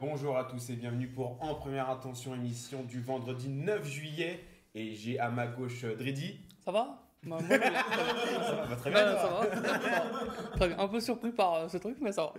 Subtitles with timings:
[0.00, 4.44] Bonjour à tous et bienvenue pour En Première Intention émission du vendredi 9 juillet.
[4.74, 6.40] Et j'ai à ma gauche Dridi.
[6.64, 7.02] Ça va?
[7.24, 9.06] Bah, moi, Ça va très bien.
[9.06, 10.50] Ouais, toi ça va.
[10.56, 10.78] Très bien.
[10.78, 12.32] Un peu surpris par euh, ce truc, mais ça va.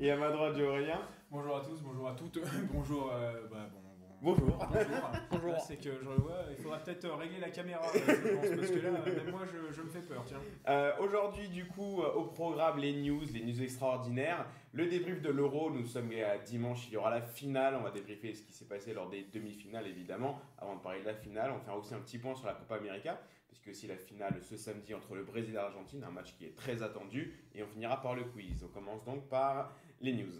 [0.00, 1.00] Et à ma droite j'ai Aurélien.
[1.30, 2.38] Bonjour à tous, bonjour à toutes.
[2.72, 3.85] bonjour, euh, bah, bon.
[4.22, 4.46] Bonjour.
[4.56, 5.10] Bonjour.
[5.30, 5.50] Bonjour.
[5.52, 8.48] Là, C'est que je vois, il faudra peut-être euh, régler la caméra, euh, je pense,
[8.56, 10.40] parce que là, euh, même moi, je, je me fais peur, tiens.
[10.68, 15.70] Euh, Aujourd'hui, du coup, au programme, les news, les news extraordinaires, le débrief de l'Euro.
[15.70, 17.76] Nous sommes à dimanche, il y aura la finale.
[17.78, 20.40] On va débriefer ce qui s'est passé lors des demi-finales, évidemment.
[20.58, 22.76] Avant de parler de la finale, on fera aussi un petit point sur la Copa
[22.76, 26.46] América, puisque aussi la finale ce samedi entre le Brésil et l'Argentine, un match qui
[26.46, 27.34] est très attendu.
[27.54, 28.64] Et on finira par le quiz.
[28.64, 30.32] On commence donc par les news.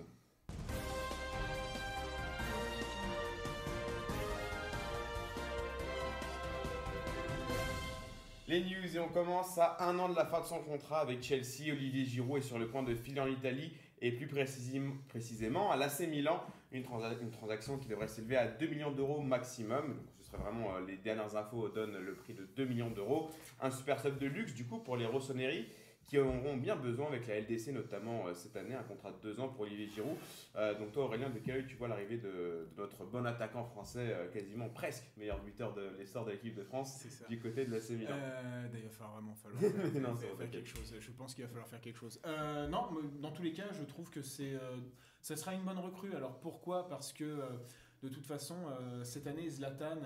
[8.48, 11.20] Les news et on commence à un an de la fin de son contrat avec
[11.22, 11.72] Chelsea.
[11.72, 16.00] Olivier Giroud est sur le point de filer en Italie et plus précisément à l'AC
[16.08, 16.40] Milan.
[16.70, 19.96] Une, transa- une transaction qui devrait s'élever à 2 millions d'euros maximum.
[20.20, 23.30] Ce serait vraiment, euh, les dernières infos donnent le prix de 2 millions d'euros.
[23.60, 25.66] Un super sub de luxe du coup pour les Rossoneri
[26.06, 29.40] qui auront bien besoin avec la LDC notamment euh, cette année, un contrat de 2
[29.40, 30.16] ans pour Olivier Giroud.
[30.56, 33.64] Euh, donc toi Aurélien, de quel œil tu vois l'arrivée de, de notre bon attaquant
[33.64, 37.72] français, euh, quasiment presque meilleur buteur de l'essor de l'équipe de France du côté de
[37.72, 38.16] l'AC Milan
[38.72, 39.62] d'ailleurs, il va falloir vraiment falloir
[40.00, 40.94] non, faire, quelque chose.
[40.98, 42.20] Je pense qu'il va falloir faire quelque chose.
[42.26, 42.88] Euh, non,
[43.20, 44.76] dans tous les cas, je trouve que c'est, euh,
[45.22, 46.14] ça sera une bonne recrue.
[46.14, 46.88] Alors pourquoi?
[46.88, 47.46] Parce que euh,
[48.02, 48.56] de toute façon,
[49.02, 49.96] cette année, Zlatan,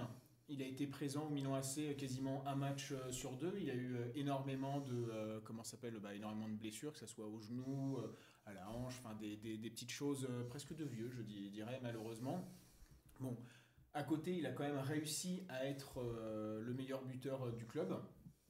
[0.51, 3.55] il a été présent au Milan AC quasiment un match euh, sur deux.
[3.61, 7.07] Il a eu euh, énormément de, euh, comment s'appelle, bah, énormément de blessures, que ce
[7.07, 7.99] soit au genou,
[8.47, 12.53] à la hanche, enfin des, petites choses presque de vieux, je dirais malheureusement.
[13.21, 13.37] Bon,
[13.95, 17.95] à côté, il a quand même réussi à être le meilleur buteur du club.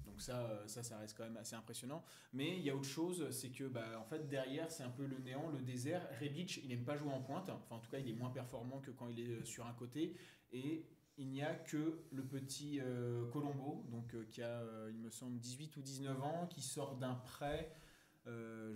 [0.06, 2.02] Donc ça, ça, reste quand même assez impressionnant.
[2.32, 5.06] Mais il y a autre chose, c'est que bah, en fait derrière c'est un peu
[5.06, 6.08] le néant, le désert.
[6.20, 7.50] Rebic, il n'aime pas jouer en pointe.
[7.50, 10.16] Enfin en tout cas, il est moins performant que quand il est sur un côté.
[10.52, 10.86] Et
[11.20, 15.10] il n'y a que le petit euh, Colombo, donc euh, qui a, euh, il me
[15.10, 17.72] semble, 18 ou 19 ans, qui sort d'un prêt.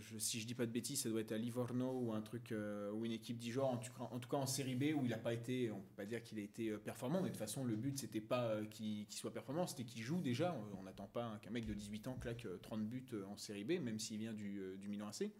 [0.00, 2.52] Je, si je dis pas de bêtises, ça doit être à Livorno ou un truc
[2.92, 5.04] ou une équipe du genre, en tout, cas, en tout cas en série B où
[5.04, 7.38] il n'a pas été, on peut pas dire qu'il a été performant, mais de toute
[7.38, 10.56] façon le but c'était pas qu'il soit performant, c'était qu'il joue déjà.
[10.76, 13.80] On n'attend pas qu'un mec de 18 ans claque euh, 30 buts en série B,
[13.80, 15.30] même s'il vient du, du Milan AC.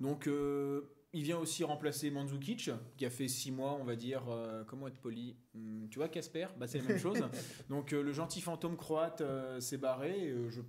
[0.00, 0.26] Donc
[1.12, 4.88] il vient aussi remplacer Mandzukic, qui a fait 6 mois, on va dire, euh, comment
[4.88, 6.48] être poli Hum, Tu vois Casper?
[6.58, 7.22] Bah, C'est la même chose.
[7.68, 10.34] Donc euh, le gentil fantôme croate euh, s'est barré.
[10.48, 10.60] je,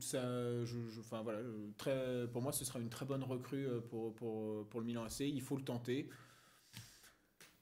[0.00, 0.20] ça,
[0.64, 0.78] je,
[1.22, 1.40] voilà,
[1.76, 5.20] très, pour moi, ce sera une très bonne recrue pour, pour, pour le Milan AC.
[5.20, 6.08] Il faut le tenter.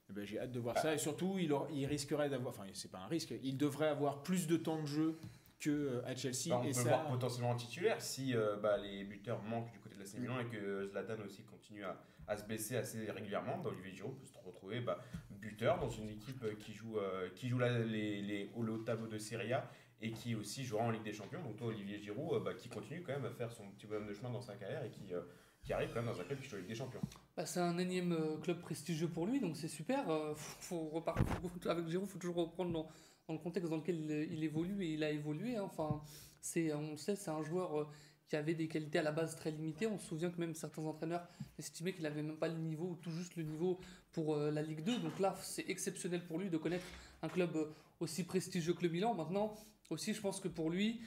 [0.08, 0.94] Eh ben, J'ai hâte de voir ça.
[0.94, 2.54] Et surtout, il, risquerait d'avoir.
[2.54, 3.34] Enfin, c'est pas un risque.
[3.42, 5.18] Il devrait avoir plus de temps de jeu
[5.60, 6.48] que à Chelsea.
[6.48, 9.70] Bah, on et peut ça, voir potentiellement en titulaire si euh, bah, les buteurs manquent
[9.70, 13.58] du l'AC Milan et que Zlatan aussi continue à, à se baisser assez régulièrement.
[13.58, 14.98] Bah, Olivier Giroud peut se retrouver bah,
[15.30, 18.78] buteur dans une équipe euh, qui joue, euh, qui joue la- les, les, au haut
[18.78, 19.70] tableau de Serie A
[20.02, 21.42] et qui aussi jouera en Ligue des Champions.
[21.42, 24.06] Donc toi Olivier Giroud euh, bah, qui continue quand même à faire son petit bonhomme
[24.08, 25.20] de chemin dans sa carrière et qui, euh,
[25.62, 27.00] qui arrive quand même dans un club qui joue en Ligue des Champions.
[27.36, 30.04] Bah, c'est un énième club prestigieux pour lui, donc c'est super.
[30.36, 32.88] Faut, faut repart- faut- avec Giroud, il faut toujours reprendre dans,
[33.28, 35.56] dans le contexte dans lequel il, évolue et il a évolué.
[35.56, 35.62] hein.
[35.64, 36.02] Enfin,
[36.40, 37.90] c'est, on le sait, c'est un joueur
[38.30, 39.88] qui avait des qualités à la base très limitées.
[39.88, 41.26] On se souvient que même certains entraîneurs
[41.58, 43.80] estimaient qu'il n'avait même pas le niveau, ou tout juste le niveau
[44.12, 45.00] pour euh, la Ligue 2.
[45.00, 46.86] Donc là, c'est exceptionnel pour lui de connaître
[47.22, 47.66] un club euh,
[47.98, 49.14] aussi prestigieux que le Milan.
[49.14, 49.52] Maintenant,
[49.90, 51.00] aussi, je pense que pour lui,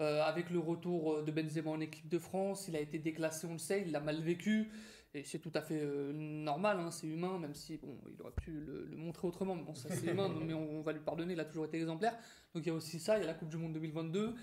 [0.00, 3.52] euh, avec le retour de Benzema en équipe de France, il a été déclassé, on
[3.52, 4.70] le sait, il l'a mal vécu.
[5.12, 8.52] Et c'est tout à fait normal, hein, c'est humain, même si bon, il aurait pu
[8.52, 11.32] le, le montrer autrement, mais bon, ça c'est humain, mais on, on va lui pardonner,
[11.34, 12.16] il a toujours été exemplaire.
[12.54, 14.34] Donc il y a aussi ça, il y a la Coupe du Monde 2022.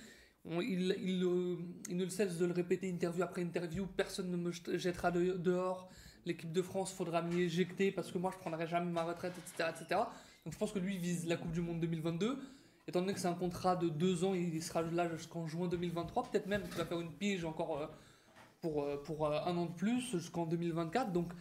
[0.45, 0.91] Il,
[1.23, 1.57] euh,
[1.89, 5.33] il ne cesse de le répéter interview après interview, personne ne me jet- jettera de-
[5.33, 5.89] dehors,
[6.25, 9.69] l'équipe de France faudra m'y éjecter parce que moi je prendrai jamais ma retraite, etc.,
[9.75, 10.01] etc.
[10.45, 12.37] Donc je pense que lui vise la Coupe du Monde 2022.
[12.87, 16.31] Étant donné que c'est un contrat de deux ans, il sera là jusqu'en juin 2023,
[16.31, 17.87] peut-être même qu'il va faire une pige encore euh,
[18.61, 21.11] pour, euh, pour un an de plus jusqu'en 2024.
[21.11, 21.33] Donc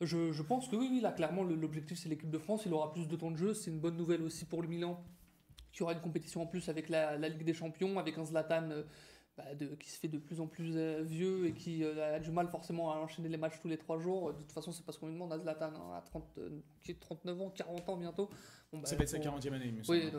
[0.00, 2.92] je, je pense que oui, oui là clairement l'objectif c'est l'équipe de France, il aura
[2.92, 5.02] plus de temps de jeu, c'est une bonne nouvelle aussi pour le Milan
[5.72, 8.70] qui aura une compétition en plus avec la, la Ligue des Champions, avec un Zlatan
[8.70, 8.82] euh,
[9.36, 12.18] bah, de- qui se fait de plus en plus euh, vieux et qui euh, a
[12.18, 14.32] du mal forcément à enchaîner les matchs tous les trois jours.
[14.32, 16.48] De toute façon, c'est parce qu'on lui demande à Zlatan, hein, à 30, euh,
[16.82, 18.28] qui est 39 ans, 40 ans bientôt.
[18.72, 19.98] Bon, bah, Ça va être sa faut- 40e année, semble.
[19.98, 20.10] Oui,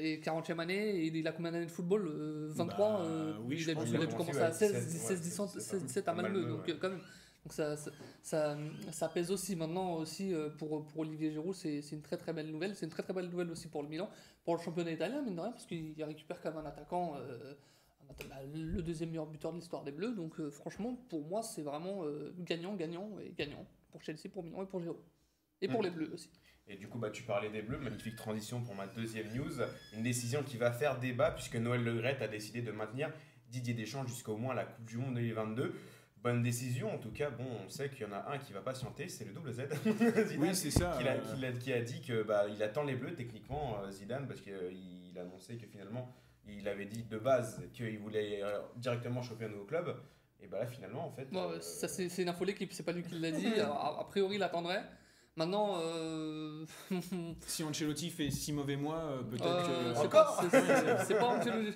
[0.00, 3.58] et 40e année, et il a combien d'années de football Euh, 23 Bah, oui, il
[3.60, 5.46] je a pense qu'il il a commencé, commencer à ouais, 16, 16, 16, ouais, 17,
[5.48, 6.76] c'est- c'est 16, 17 à Malmö, donc ouais.
[6.80, 7.00] quand même.
[7.46, 8.58] Donc ça, ça, ça,
[8.90, 12.50] ça pèse aussi maintenant aussi euh, pour, pour Olivier Giroud, c'est une très très belle
[12.50, 12.74] nouvelle.
[12.74, 14.10] C'est une très très belle nouvelle aussi pour le Milan,
[14.44, 17.54] pour le championnat italien, mine de rien, parce qu'il récupère comme un attaquant, euh,
[18.28, 20.12] bah, le deuxième meilleur buteur de l'histoire des Bleus.
[20.16, 24.42] Donc euh, franchement, pour moi, c'est vraiment euh, gagnant, gagnant et gagnant pour Chelsea, pour
[24.42, 24.98] Milan et pour Giroud.
[25.62, 25.84] Et pour Mm.
[25.84, 26.28] les Bleus aussi.
[26.66, 29.60] Et du coup, bah, tu parlais des Bleus, magnifique transition pour ma deuxième news.
[29.94, 33.12] Une décision qui va faire débat puisque Noël Le Graët a décidé de maintenir
[33.50, 35.72] Didier Deschamps jusqu'au moins la Coupe du Monde 2022.
[36.26, 38.60] Bonne décision, en tout cas, bon, on sait qu'il y en a un qui va
[38.60, 39.60] patienter, c'est le double Z.
[39.84, 40.96] Zidane, Oui, c'est ça.
[41.00, 43.78] qui, a, euh, qui a- qui a dit que bah, il attend les Bleus techniquement,
[43.80, 44.52] euh, Zidane, parce qu'il
[45.16, 46.12] a annoncé que finalement,
[46.48, 49.94] il avait dit de base qu'il voulait euh, directement choper un nouveau club.
[50.42, 51.30] Et bah là, finalement, en fait.
[51.30, 53.46] Bon, euh, ça c'est c'est une info l'équipe, c'est pas lui qui l'a dit.
[53.60, 54.82] Alors, a, a priori, il attendrait.
[55.38, 56.64] Maintenant, euh,
[57.46, 59.94] Si Ancelotti fait si mauvais mois, euh, peut-être Euh, que.
[59.98, 61.72] c'est Encore pas- c'est- c'est- C'est pas Ancelotti.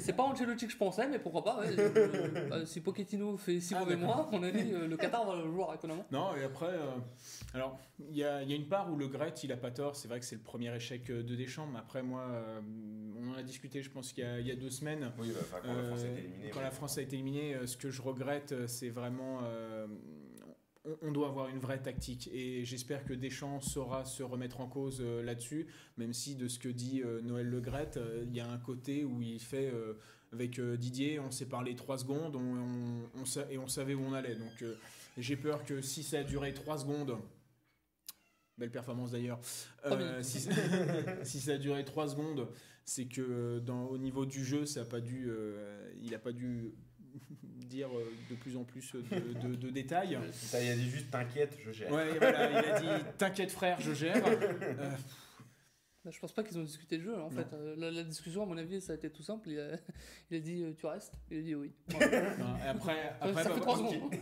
[0.00, 1.60] C'est pas Ancelotti que je pensais, mais pourquoi pas.
[1.60, 1.68] ouais.
[1.78, 5.36] Euh, si Pochettino fait si Ah, mauvais mois, à mon avis, euh, le Qatar va
[5.36, 6.04] le jouer étonnamment.
[6.10, 6.90] Non, et après, euh,
[7.54, 9.70] alors, il y a, il y a une part où le Gret, il a pas
[9.70, 9.94] tort.
[9.94, 12.60] C'est vrai que c'est le premier échec euh, de Deschamps, mais après, moi, euh,
[13.16, 15.12] on en a discuté, je pense qu'il y a, il y a deux semaines.
[15.20, 16.50] Oui, bah, quand la France a Euh, été éliminée.
[16.52, 19.38] quand la France a été éliminée, euh, ce que je regrette, euh, c'est vraiment.
[21.02, 24.98] On, doit avoir une vraie tactique et j'espère que Deschamps saura se remettre en cause
[25.00, 25.66] euh, là-dessus,
[25.96, 27.62] même si de ce que dit euh, Noël Le
[27.96, 29.72] euh, il y a un côté où il fait.
[30.32, 34.00] avec Didier, on s'est parlé trois secondes on, on- on sa- et on savait où
[34.02, 34.34] on allait.
[34.36, 34.64] Donc
[35.16, 37.16] j'ai peur que si ça a duré trois secondes,
[38.56, 39.40] belle performance d'ailleurs,
[39.86, 40.22] euh, bien.
[40.22, 40.48] si,
[41.22, 42.48] si ça a duré trois secondes,
[42.84, 46.32] c'est que dans, au niveau du jeu, ça a pas dû, euh, il n'a pas
[46.32, 46.72] dû
[47.68, 50.18] dire euh, de plus en plus de, de- de détails.
[50.32, 51.92] Ça, il a dit juste t'inquiète, je gère.
[51.92, 54.16] Ouais, voilà, il a dit T'inquiète, frère, je gère.
[54.26, 54.90] Euh,
[56.04, 57.14] Bah, Je pense pas qu'ils ont discuté le jeu.
[57.16, 57.30] En Non.
[57.30, 59.50] fait, Euh, la, la discussion, à mon avis, ça a été tout simple.
[59.50, 59.70] Il a,
[60.30, 61.72] il a dit Tu restes Il a dit oui.
[61.88, 62.36] Voilà.
[62.38, 63.94] non, et après, ça après fait bah, trois ok.
[63.94, 64.14] secondes.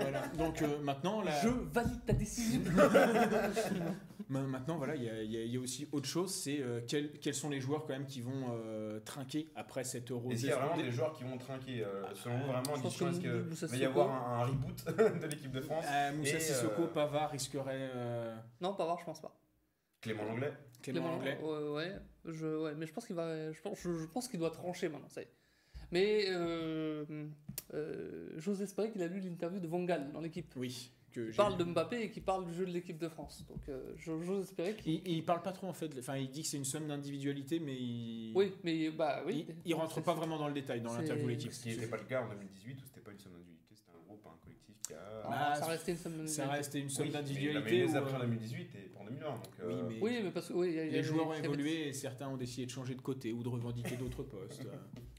[0.00, 0.28] Voilà.
[0.38, 2.60] Donc euh, maintenant, la- Je valide ta décision.
[4.28, 7.34] ma- maintenant, voilà, il y a, y y aussi autre chose c'est euh, quels, quels
[7.34, 10.52] sont les joueurs quand même qui vont euh, trinquer après cette euro Est-ce qu'il y
[10.52, 13.76] a vraiment des joueurs qui vont trinquer euh, Selon vous, vraiment, Je pense qu'il va
[13.76, 14.84] y avoir un, un reboot
[15.20, 19.04] de l'équipe de France Euh, Moussa Sissoko, euh, Pavard risquerait euh, non, pas voir, je
[19.04, 19.34] pense pas.
[20.00, 21.38] Clément Langlais Clément Anglais.
[21.42, 21.92] Ouais, ouais,
[22.26, 24.88] je, ouais, mais je pense qu'il va, je pense, je, je pense qu'il doit trancher
[24.90, 25.08] maintenant.
[25.08, 25.30] Ça y est.
[25.90, 27.04] Mais euh,
[27.72, 30.52] euh, j'ose espérer qu'il a lu l'interview de Van Gaal dans l'équipe.
[30.56, 30.90] Oui.
[31.14, 33.44] Que Il parle de Mbappé et qui parle du jeu de l'équipe de France.
[33.48, 34.94] Donc euh, je- j'ose espérer qu'il.
[34.94, 35.90] Il, il parle pas trop en fait.
[35.98, 38.32] Enfin, il dit que c'est une somme d'individualité, mais il.
[38.34, 39.46] Oui, mais bah oui.
[39.48, 41.52] Il, il rentre pas vraiment dans le détail dans l'interview l'équipe.
[41.52, 43.92] Ce qui n'était pas le cas en 2018 où c'était pas une somme d'individualité, c'était
[43.96, 44.98] un groupe, un collectif qui a.
[45.24, 46.56] Ah, Bah, ça restait une somme Ça d'individualité.
[46.56, 47.96] restait une Oui, somme mais d'individualité.
[47.96, 49.30] après en euh, 2018 et pas en 2020.
[49.30, 50.96] Donc, euh, Oui, mais- Oui, mais parce que oui, il y a- il y a-
[50.98, 53.96] les joueurs ont évolué et certains ont décidé de changer de côté ou de revendiquer
[53.96, 54.62] d'autres postes.
[54.66, 54.70] euh,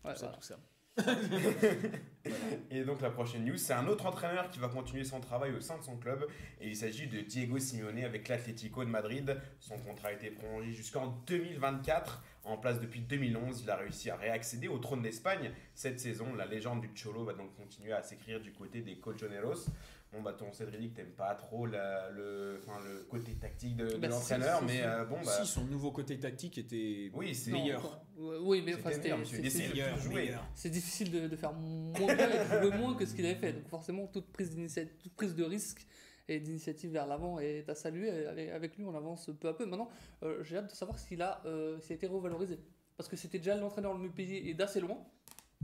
[0.08, 0.34] Ouais, ça, voilà.
[0.36, 0.60] tout ça.
[2.72, 5.60] Et donc la prochaine news, c'est un autre entraîneur qui va continuer son travail au
[5.60, 6.26] sein de son club.
[6.62, 9.38] Et il s'agit de Diego Simeone avec l'Atlético de Madrid.
[9.60, 12.24] Son contrat a été prolongé jusqu'en 2024.
[12.46, 15.52] En place depuis 2011, il a réussi à réaccéder au trône d'Espagne.
[15.74, 19.68] Cette saison, la légende du Cholo va donc continuer à s'écrire du côté des Colchoneros.
[20.12, 23.98] Bon, bah, ton Cédric, t'aimes pas trop la- le, enfin, le côté tactique de, de
[23.98, 25.44] Bah, l'entraîneur, mais euh, bon, bah.
[25.44, 28.02] Si son nouveau côté tactique était Oui, Non, meilleur.
[28.18, 32.94] Oui, mais enfin, C'était c'est- difficile de, de faire moins bien et de jouer moins
[32.96, 33.52] que ce qu'il avait fait.
[33.54, 35.86] Donc forcément, toute prise, d'initiative, toute prise de risque
[36.30, 38.08] et d'initiative vers l'avant est à saluer.
[38.08, 39.66] Et Avec, avec lui, on avance peu à peu.
[39.66, 39.90] Maintenant,
[40.24, 42.58] euh, j'ai hâte de savoir s'il a, euh, s'il a été revalorisé.
[42.96, 44.98] Parce que c'était déjà l'entraîneur le mieux payé et d'assez loin.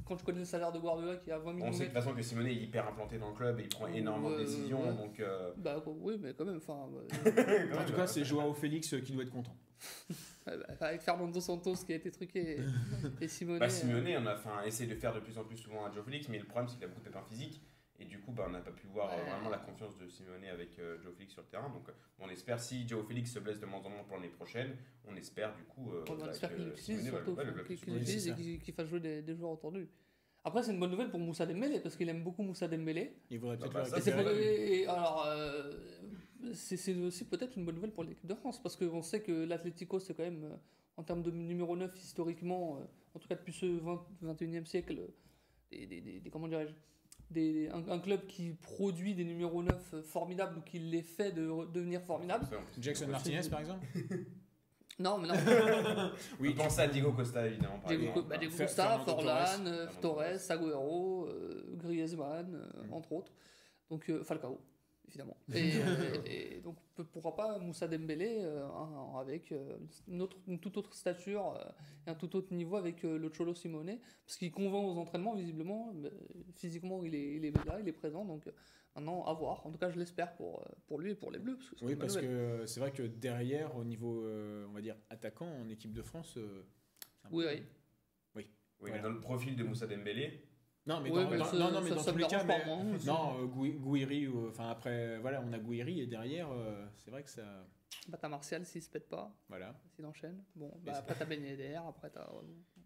[0.06, 1.94] Quand je connais le salaire de Guardiola qui a 20 millions On sait de toute
[1.94, 4.82] façon que Simone est hyper implanté dans le club et il prend énormément de décisions.
[4.82, 4.94] ouais.
[4.94, 6.58] Donc, euh, Bah oui, mais quand même.
[6.58, 6.88] Enfin,
[7.26, 9.56] euh, En tout cas, c'est Joao Félix qui doit être content.
[10.46, 12.66] bah, avec Fernando Santos qui a été truqué et,
[13.24, 13.60] et Simone.
[13.60, 15.92] Bah, euh, Simeone, on a enfin, essayé de faire de plus en plus souvent à
[15.92, 17.62] Joe Félix, mais le problème c'est qu'il a beaucoup de pépins physiques.
[18.02, 19.30] Et du coup, bah, on n'a pas pu voir euh, Ouais.
[19.30, 21.70] vraiment la confiance de Simeone avec euh, Joe Félix sur le terrain.
[21.70, 21.88] Donc,
[22.20, 25.16] on espère, si Joe Félix se blesse de moins en moins pour l'année prochaine, on
[25.16, 28.88] espère du coup euh, On bah, espère qu'il va- surtout, qu'il c'est et qu'il fasse
[28.88, 29.88] jouer des, des joueurs lui.
[30.44, 33.14] Après, c'est une bonne nouvelle pour Moussa Dembélé parce qu'il aime beaucoup Moussa Dembélé.
[33.30, 34.36] Il faudrait Bah, peut-être bah, ça, Et c'est récupérer.
[34.36, 35.72] pour- et- et alors, euh,
[36.54, 39.32] c'est c'est aussi peut-être une bonne nouvelle pour l'équipe de France parce qu'on sait que
[39.46, 40.58] l'Atlético, c'est quand même,
[40.98, 45.00] en termes de numéro 9 historiquement, euh, en tout cas depuis ce 20, 21e siècle,
[45.70, 46.74] des, des- des- des- comment dirais-je
[47.32, 51.48] des, un, un club qui produit des numéros 9 formidables ou qui les fait de
[51.72, 52.46] devenir formidables.
[52.80, 53.86] Jackson Martinez, par exemple
[55.00, 55.34] Non, mais non.
[56.40, 57.80] Oui, pense à Diego Costa évidemment.
[57.80, 58.28] Par Diego, exemple.
[58.30, 59.68] bah, Diego Fer- Costa, Fernando Forlan, Torres.
[59.68, 62.94] euh, Torres, Agüero, euh, Griezmann, euh, Mm.
[62.94, 63.32] entre autres.
[63.90, 64.60] Donc euh, Falcao,
[65.12, 65.38] évidemment.
[65.54, 66.78] Et, et donc
[67.12, 68.68] pourquoi pas Moussa Dembélé euh,
[69.20, 69.78] avec euh,
[70.08, 71.64] une, autre, une toute autre stature euh,
[72.08, 75.36] et un tout autre niveau avec euh, le Cholo Simone, parce qu'il convainc aux entraînements
[75.36, 76.12] visiblement, mais
[76.56, 78.26] physiquement il est, il est là, il est présent.
[78.26, 78.52] Donc euh,
[78.94, 79.66] Maintenant, à voir.
[79.66, 81.56] En tout cas, je l'espère pour, pour lui et pour les Bleus.
[81.56, 82.68] Parce que c'est Oui, parce que nouvelle.
[82.68, 86.36] c'est vrai que derrière, au niveau, euh, on va dire, attaquant en équipe de France.
[86.36, 86.62] euh,
[87.32, 87.62] Oui, peu- oui.
[88.36, 88.46] Oui,
[88.82, 88.96] Voilà.
[88.98, 90.44] mais dans le profil de Moussa Dembélé,
[90.88, 92.28] Non, mais Ouais, dans, mais dans- ça- non, non, mais ça- dans ça tous les
[92.28, 92.78] cas, mais- moi.
[93.06, 97.22] non, euh, Gouiri, ou- enfin après, voilà, on a Gouiri et derrière, euh, c'est vrai
[97.24, 97.44] que ça,
[98.08, 99.76] Bah, t'as Martial s'il se pète pas, voilà.
[99.96, 100.42] s'il enchaîne.
[100.56, 102.28] Bon, bah, après t'as Ben Yedder, après t'as.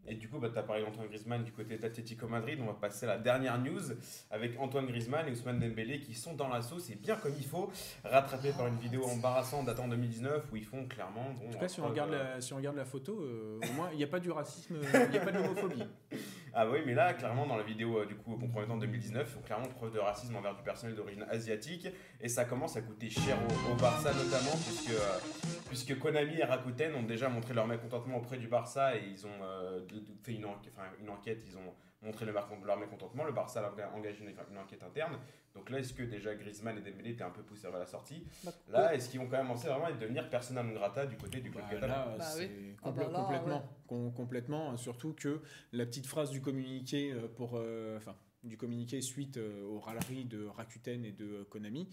[0.07, 2.59] Et du coup, bah, tu as parlé d'Antoine Griezmann du côté d'Atlético Madrid.
[2.61, 3.81] On va passer à la dernière news
[4.29, 7.45] avec Antoine Griezmann et Ousmane Dembélé qui sont dans la sauce et bien comme il
[7.45, 7.71] faut,
[8.03, 11.31] rattrapés par une vidéo embarrassante datant de 2019 où ils font clairement.
[11.39, 13.59] Bon, En tout cas, si on regarde euh, la, si on regarde la photo, euh,
[13.67, 14.75] au moins, il n'y a pas du racisme,
[15.05, 15.83] il n'y a pas de l'homophobie.
[16.57, 19.33] Ah oui, mais là, clairement, dans la vidéo euh, du coup compromettante de 2019, ils
[19.33, 21.89] font clairement preuve de racisme envers du personnel d'origine asiatique
[22.21, 23.37] et ça commence à coûter cher
[23.69, 25.19] au, Barça notamment puisque, euh,
[25.67, 29.43] puisque Konami et Rakuten ont déjà montré leur mécontentement auprès du Barça et ils ont
[29.43, 29.81] euh,
[30.23, 30.71] fait une, enquête,
[31.01, 31.73] une enquête, ils ont
[32.13, 33.23] mar- leur mécontentement.
[33.23, 35.17] Le Barça a engagé une, une enquête interne.
[35.53, 38.25] Donc là, est-ce que déjà Griezmann et Dembélé étaient un peu poussés vers la sortie?
[38.43, 41.15] Bah, Là, est-ce qu'ils vont quand même commencer vraiment à devenir persona non grata du
[41.17, 42.17] côté du club Bah, catalan?
[42.17, 42.45] Bah c'est oui.
[42.45, 43.63] complè- Ah bah complètement, ouais.
[43.87, 44.77] Com- complètement.
[44.77, 49.63] Surtout que la petite phrase du communiqué euh, pour, euh, enfin, du communiqué suite euh,
[49.63, 51.87] aux râleries de Rakuten et de euh, Konami,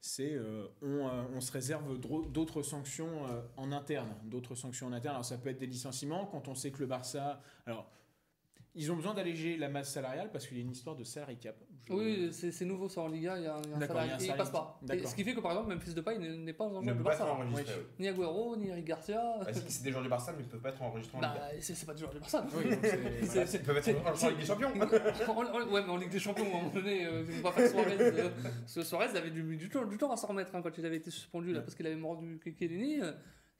[0.00, 4.92] c'est euh, on, euh, on se réserve d'autres sanctions euh, en interne, d'autres sanctions en
[4.92, 5.16] interne.
[5.16, 7.90] Alors ça peut être des licenciements quand on sait que le Barça, alors
[8.82, 11.36] ils ont besoin d'alléger la masse salariale parce qu'il y a une histoire de salary
[11.36, 11.56] cap.
[11.86, 14.10] Je- Oui, c'est nouveau ça en Liga, il y a, il y a un salarié,
[14.20, 14.80] il y a un et il passe pas.
[14.92, 16.96] Et ce qui fait que par exemple, Memphis Depay n'est n'est pas ne du peuvent
[17.02, 17.36] pas Barça.
[17.54, 17.62] oui.
[17.98, 19.22] Ni Agüero, ni Eric Garcia.
[19.40, 21.20] Ah, si, c'est des joueurs du Barça, mais ils ne peuvent pas être enregistrés en
[21.20, 21.60] Bah, Liga.
[21.62, 22.46] c'est c'est pas des joueurs du Barça.
[22.54, 23.44] Oui, voilà.
[23.52, 24.72] Ils peuvent être enregistrés en Ligue des Champions.
[25.28, 27.42] En- en- ouais, mais en Ligue des Champions, à un moment donné, euh, ils vont
[27.42, 27.96] pas faire Suarez.
[28.00, 28.28] euh,
[28.60, 30.86] parce que Suarez avait du, du, temps, du temps à s'en remettre hein, quand il
[30.86, 31.64] avait été suspendu là, Ouais.
[31.64, 33.00] parce qu'il avait mordu Kelly.
[33.02, 33.12] Euh,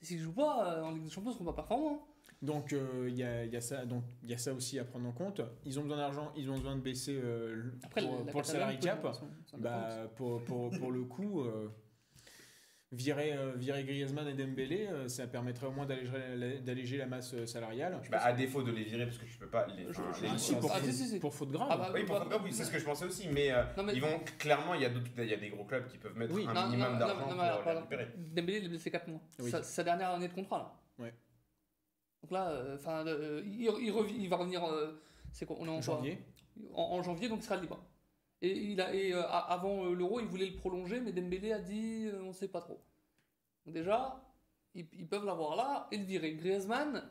[0.03, 2.07] S'il joue pas euh, en Ligue des Champions, ils seront pas performants.
[2.43, 4.79] Donc euh, il y, a, il y a ça, donc il y a ça aussi
[4.79, 5.43] à prendre en compte.
[5.65, 9.07] Ils ont besoin d'argent, ils ont besoin de baisser euh, Après, pour, le salary cap.
[9.59, 11.69] Bah, pour, pour, pour le coup, euh,
[12.93, 17.07] virer, euh, virer Griezmann et Dembélé, euh, ça permettrait au moins d'alléger la, d'alléger la
[17.07, 18.01] masse salariale.
[18.11, 19.85] Bah, à défaut de les virer, parce que tu peux pas les.
[19.93, 21.19] Je- je- les si, pour, Ah, faute- si, si, si.
[21.21, 21.69] pour faute grave.
[21.71, 23.63] Ah, bah, Oui, pour bah, bah, oui, c'est ce que je pensais aussi, mais, euh,
[23.77, 25.87] Non, mais- ils vont clairement, il y a d'autres, il y a des gros clubs
[25.89, 26.47] qui peuvent mettre Oui.
[26.49, 28.09] un Non, minimum d'argent non, pour les récupérer.
[28.17, 29.21] Dembélé, il est blessé 4 mois.
[29.41, 29.51] Oui.
[29.51, 30.59] Sa, sa dernière année de contrat,
[30.99, 31.05] là.
[31.05, 31.13] Ouais.
[32.23, 34.65] Donc là, euh, enfin, euh, il, il, revi- il va revenir.
[34.65, 35.01] euh,
[35.33, 36.19] c'est quoi On est en janvier.
[36.75, 37.83] en, en janvier, donc il sera libre.
[38.43, 41.59] Et, il a, et euh, avant euh, l'Euro, il voulait le prolonger, mais Dembélé a
[41.59, 42.81] dit euh, on sait pas trop.
[43.65, 44.23] Donc déjà,
[44.75, 46.35] ils, ils peuvent l'avoir là et le virer.
[46.35, 47.03] Griezmann,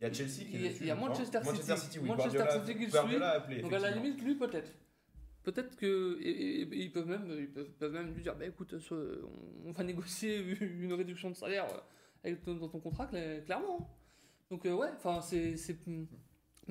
[0.00, 0.94] Il y a Chelsea qui Il y a- est dessus, il y a.
[0.94, 1.48] Manchester City.
[1.50, 2.08] Manchester City, oui.
[2.08, 3.62] Manchester Guardiola, City qui le appelé.
[3.62, 4.70] donc à la limite, lui peut-être.
[5.42, 8.46] Peut-être que et, et- et ils peuvent même ils peuvent, peuvent même lui dire bah
[8.46, 11.66] écoute ce- on, on va négocier une réduction de salaire
[12.24, 13.88] avec ton- dans ton contrat cla- clairement.
[14.50, 15.76] Donc euh, ouais, enfin c'est c'est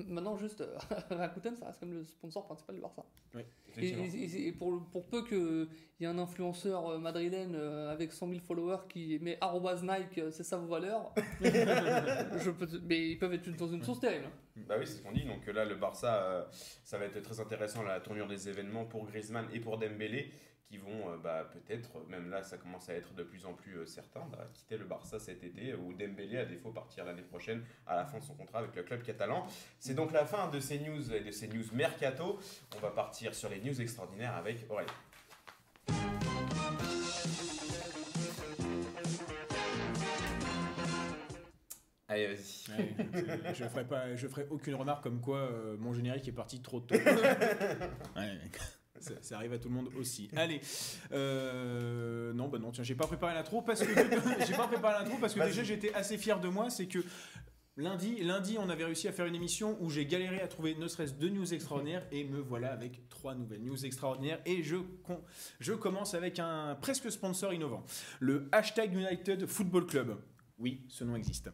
[0.08, 0.76] maintenant juste euh,
[1.10, 3.04] Rakuten ça reste comme le sponsor principal du Barça.
[3.34, 3.42] Et,
[3.90, 4.04] Effectivement.
[4.04, 5.68] et- et pour, pour peu qu'il
[6.00, 9.38] y ait un influenceur euh, madrilène avec 100 000 followers qui met
[9.82, 14.00] Nike, c'est ça vos valeurs, je peux te- mais ils peuvent être dans une source
[14.00, 14.28] terrible.
[14.56, 15.24] Bah oui, c'est ce qu'on dit.
[15.24, 16.48] Donc là, le Barça,
[16.82, 20.30] ça va être très intéressant la tournure des événements pour Griezmann et pour Dembélé,
[20.68, 23.78] qui vont euh, bah, peut-être, même là, ça commence à être de plus en plus
[23.78, 27.64] euh, certain, bah, quitter le Barça cet été, ou Dembélé, à défaut, partir l'année prochaine
[27.86, 29.46] à la fin de son contrat avec le club catalan.
[29.78, 32.38] C'est donc la fin de ces news et de ces news mercato.
[32.76, 34.92] On va partir sur les news extraordinaires avec Aurélien.
[42.08, 42.70] Allez, vas-y.
[42.72, 46.62] Ouais, je ferai pas, je ferai aucune remarque comme quoi euh, mon générique est parti
[46.62, 46.94] trop tôt.
[48.16, 48.38] Ouais,
[49.00, 50.28] ça, ça arrive à tout le monde aussi.
[50.36, 50.60] Allez,
[51.12, 53.92] euh, non, bah non, tiens, j'ai pas préparé l'intro parce que
[54.46, 57.00] j'ai pas préparé l'intro parce que déjà j'étais assez fier de moi, c'est que
[57.76, 60.88] lundi, lundi, on avait réussi à faire une émission où j'ai galéré à trouver ne
[60.88, 65.22] serait-ce deux news extraordinaires et me voilà avec trois nouvelles news extraordinaires et je con-
[65.60, 67.84] je commence avec un presque sponsor innovant,
[68.20, 70.16] le hashtag United Football Club.
[70.58, 71.50] Oui, ce nom existe.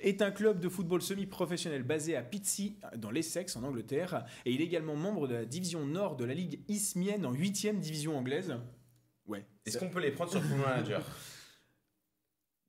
[0.00, 4.60] Est un club de football semi-professionnel basé à Pitsea, dans l'Essex, en Angleterre, et il
[4.62, 8.56] est également membre de la division nord de la Ligue ismienne en 8 division anglaise.
[9.26, 11.04] Ouais, Est-ce qu'on peut les prendre sur Football Manager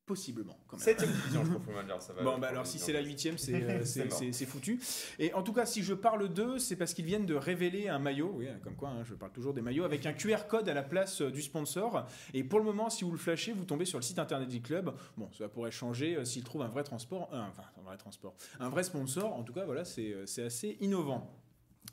[0.07, 0.83] possiblement quand même.
[0.83, 2.23] Septième division, je Football Manager, ça va.
[2.23, 4.79] Bon, bah alors si c'est la huitième, c'est euh, C'est c'est- foutu.
[5.19, 7.99] Et en tout cas, si je parle d'eux, c'est parce qu'ils viennent de révéler un
[7.99, 10.73] maillot, oui, comme quoi, hein, je parle toujours des maillots, avec un QR code à
[10.73, 12.07] la place euh, du sponsor.
[12.33, 14.61] Et pour le moment, si vous le flashez, vous tombez sur le site internet du
[14.61, 14.95] club.
[15.17, 18.33] Bon, ça pourrait changer euh, s'ils trouvent un vrai transport, euh, enfin, un vrai transport,
[18.61, 19.33] un vrai sponsor.
[19.35, 21.29] En tout cas, voilà, c'est c'est assez innovant.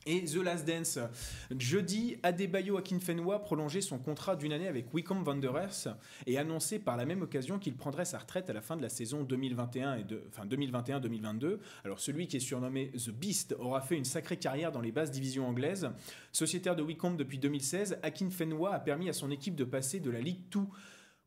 [0.07, 0.99] Et The Last Dance.
[1.59, 5.97] Jeudi, Adebayo Akinfenwa prolongeait son contrat d'une année avec Wycombe Wanderers
[6.27, 8.91] et annonçait par la même occasion qu'il prendrait sa retraite à la fin de la
[8.91, 11.59] saison 2021 et de, enfin 2021-2022.
[11.85, 15.11] Alors celui qui est surnommé The Beast aura fait une sacrée carrière dans les basses
[15.11, 15.89] divisions anglaises.
[16.33, 20.21] Sociétaire de Wycombe depuis 2016, Akinfenwa a permis à son équipe de passer de la
[20.21, 20.61] Ligue 2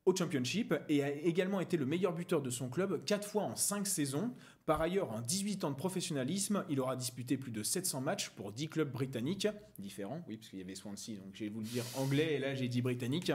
[0.06, 3.56] au Championship et a également été le meilleur buteur de son club 4 fois en
[3.56, 4.32] 5 saisons.
[4.68, 8.52] Par ailleurs, en 18 ans de professionnalisme, il aura disputé plus de 700 matchs pour
[8.52, 9.48] 10 clubs britanniques,
[9.80, 12.38] différents, oui, parce qu'il y avait Swansea, donc je vais vous le dire anglais, et
[12.38, 13.32] là j'ai dit britannique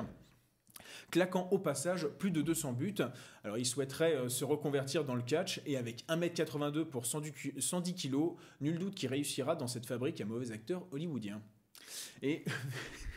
[1.10, 2.94] claquant au passage plus de 200 buts.
[3.44, 8.16] Alors il souhaiterait euh, se reconvertir dans le catch et avec 1m82 pour 110 kg,
[8.60, 11.40] nul doute qu'il réussira dans cette fabrique à mauvais acteurs hollywoodiens.
[12.20, 12.44] Et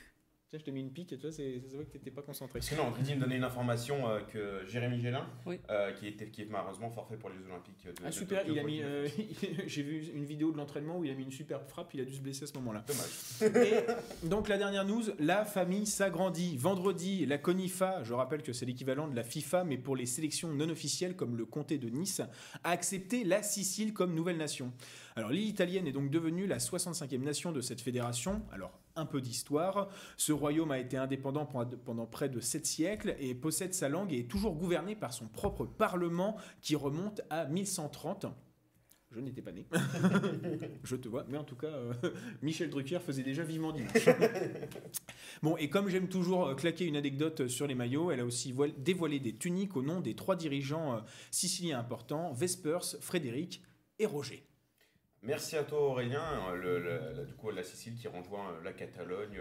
[0.53, 2.61] je t'ai mis une pique et toi, c'est vrai que tu n'étais pas concentré.
[2.61, 5.27] Sinon, on me donner une information euh, que Jérémy Gélin,
[5.69, 7.85] euh, qui, était, qui est malheureusement forfait pour les Jeux Olympiques.
[7.85, 8.81] De, ah, super, il a mis.
[8.81, 9.07] Euh,
[9.67, 12.05] j'ai vu une vidéo de l'entraînement où il a mis une superbe frappe, il a
[12.05, 12.85] dû se blesser à ce moment-là.
[12.87, 13.67] Dommage.
[13.67, 16.57] Et donc, la dernière news la famille s'agrandit.
[16.57, 20.49] Vendredi, la CONIFA, je rappelle que c'est l'équivalent de la FIFA, mais pour les sélections
[20.49, 22.21] non officielles comme le comté de Nice,
[22.63, 24.71] a accepté la Sicile comme nouvelle nation.
[25.15, 28.41] Alors, l'île italienne est donc devenue la 65e nation de cette fédération.
[28.51, 29.89] Alors, un peu d'histoire.
[30.17, 34.19] Ce royaume a été indépendant pendant près de sept siècles et possède sa langue et
[34.19, 38.27] est toujours gouverné par son propre parlement qui remonte à 1130.
[39.15, 39.65] Je n'étais pas né.
[40.83, 41.25] je te vois.
[41.29, 41.93] Mais en tout cas, euh,
[42.41, 44.09] Michel Drucker faisait déjà vivement dimanche.
[45.43, 48.53] bon, et comme j'aime toujours euh, claquer une anecdote sur les maillots, elle a aussi
[48.77, 50.99] dévoilé des tuniques au nom des trois dirigeants euh,
[51.31, 53.61] siciliens importants, Vespers, Frédéric
[53.99, 54.45] et Roger.
[55.25, 56.53] Merci à toi Aurélien.
[56.55, 59.39] Le, du coup, la Sicile qui rejoint la Catalogne,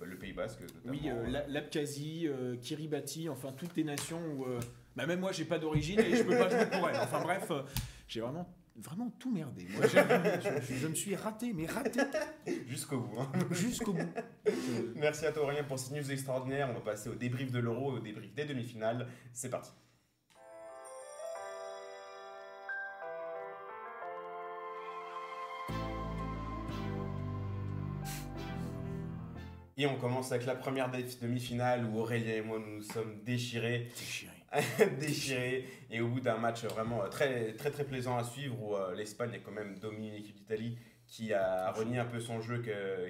[0.00, 0.60] le Pays Basque.
[0.86, 4.58] Oui, euh, l'Abkhazie, euh, Kiribati, enfin toutes les nations où euh,
[4.96, 6.96] bah, même moi j'ai pas d'origine et je peux pas jouer pour elle.
[6.96, 7.50] Enfin bref,
[8.06, 9.66] j'ai vraiment vraiment tout merdé.
[9.70, 12.00] Moi, je, me suis raté, mais raté.
[12.68, 13.20] Jusqu'au bout.
[13.20, 13.32] Hein.
[13.50, 14.12] Jusqu'au bout.
[14.94, 16.68] Merci à toi Aurélien pour ces news extraordinaires.
[16.70, 19.08] On va passer au débrief de l'Euro et au débrief des demi-finales.
[19.32, 19.72] C'est parti.
[29.80, 33.86] Et on commence avec la première demi-finale où Aurélien et moi nous nous sommes déchirés.
[33.96, 34.32] Déchirés.
[35.00, 35.68] déchirés.
[35.88, 38.92] Et au bout d'un match vraiment euh, très très très plaisant à suivre où euh,
[38.96, 42.60] l'Espagne a quand même dominé l'équipe d'Italie qui a renié un peu son jeu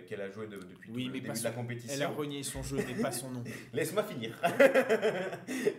[0.06, 1.92] qu'elle a joué depuis oui, le début de la compétition.
[1.92, 3.42] Elle a renié son jeu, mais pas son nom.
[3.72, 4.40] Laisse-moi finir.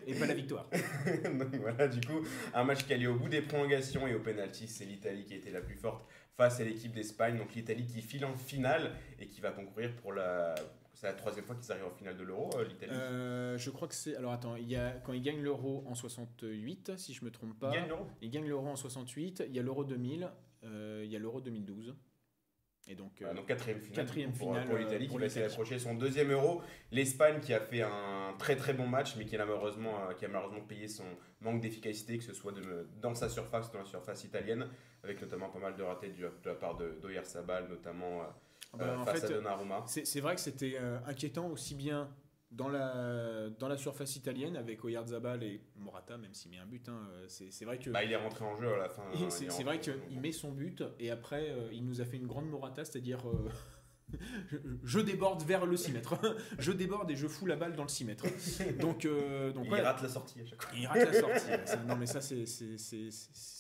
[0.06, 0.68] et pas la victoire.
[1.24, 2.22] Donc voilà, du coup,
[2.54, 5.52] un match qui allait au bout des prolongations et au penalty, c'est l'Italie qui était
[5.52, 7.38] la plus forte face à l'équipe d'Espagne.
[7.38, 10.56] Donc l'Italie qui file en finale et qui va concourir pour la
[11.00, 13.88] c'est la troisième fois qu'ils arrivent en finale de l'Euro, euh, l'Italie euh, Je crois
[13.88, 14.18] que c'est.
[14.18, 14.92] Alors attends, il y a...
[14.92, 17.72] quand ils gagnent l'Euro en 68, si je me trompe pas.
[18.22, 18.68] Ils gagnent l'Euro?
[18.68, 20.30] En 68, il y a l'Euro 2000,
[20.66, 21.96] euh, il y a l'Euro 2012.
[22.90, 26.32] Et donc, donc quatrième finale, quatrième pour, finale pour l'Italie qui va s'approcher son deuxième
[26.34, 26.62] euro.
[26.92, 30.28] L'Espagne qui a fait un très très bon match mais qui a malheureusement, qui a
[30.28, 31.06] malheureusement payé son
[31.40, 34.68] manque d'efficacité, que ce soit de, dans sa surface dans la surface italienne,
[35.04, 38.36] avec notamment pas mal de ratés de, la part de Sabal, notamment ah
[38.78, 42.10] bah, euh, fait, C'est vrai que c'était euh, inquiétant aussi bien
[42.52, 46.88] dans la, dans la surface italienne avec Oyarzabal et Morata, même s'il met un but.
[46.90, 47.90] Hein, euh, c'est vrai que.
[47.90, 49.04] Bah, il est rentré en jeu à la fin.
[49.30, 52.86] C'est vrai qu'il met son but et après, il nous a fait une grande Morata,
[52.86, 53.20] c'est-à-dire.
[54.84, 56.16] Je, déborde vers le 6 mètres.
[56.60, 58.26] je déborde et je fous la balle dans le 6 mètres.
[58.80, 59.08] Donc,
[59.54, 60.72] donc il rate la sortie à chaque fois.
[60.78, 61.88] Il rate la sortie.
[61.88, 62.46] non, mais ça, c'est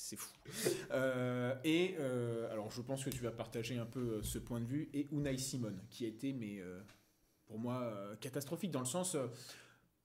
[0.10, 0.34] c'est fou.
[0.92, 4.60] Euh, et euh, alors, je pense que tu vas partager un peu euh, ce point
[4.60, 4.90] de vue.
[4.94, 6.62] Et Unai Simon, qui a été, mais
[7.46, 9.16] pour moi, catastrophique dans le sens.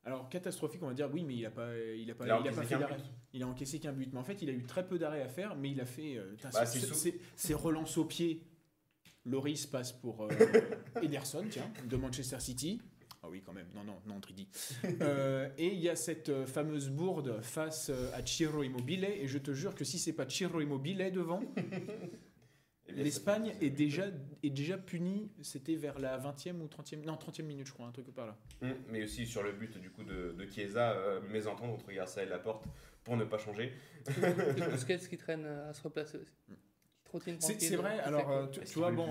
[0.05, 2.53] alors, catastrophique, on va dire, oui, mais il a pas, il a pas, il a,
[2.53, 2.97] pas fait d'arrêt.
[3.33, 4.11] Il a encaissé qu'un but.
[4.13, 6.21] Mais en fait, il a eu très peu d'arrêts à faire, mais il a fait.
[6.53, 8.43] Bah, ses relances au pied.
[9.25, 10.29] Loris passe pour
[11.03, 12.81] Ederson, tiens, de Manchester City.
[13.25, 13.69] Ah oui, quand même.
[13.75, 14.49] Non, non, non, Tridi.
[15.01, 19.05] Euh, et il y a cette euh, fameuse bourde face euh, à Ciro Immobile.
[19.05, 21.43] Et je te jure que si c'est pas Ciro Immobile devant,
[22.89, 24.05] eh l'Espagne est déjà,
[24.43, 25.31] est déjà punie.
[25.41, 28.39] C'était vers la 20e ou 30e, non, 30e minute, je crois, un truc par là.
[28.63, 32.23] Hum, mais aussi sur le but du coup de, de Chiesa, euh, mésentente entre Garcia
[32.23, 32.67] et Laporte
[33.05, 33.73] pour ne pas changer.
[34.71, 36.35] Busquets qui traîne à se replacer aussi?
[37.21, 39.07] C'est vrai, alors euh, tu, vois, bon.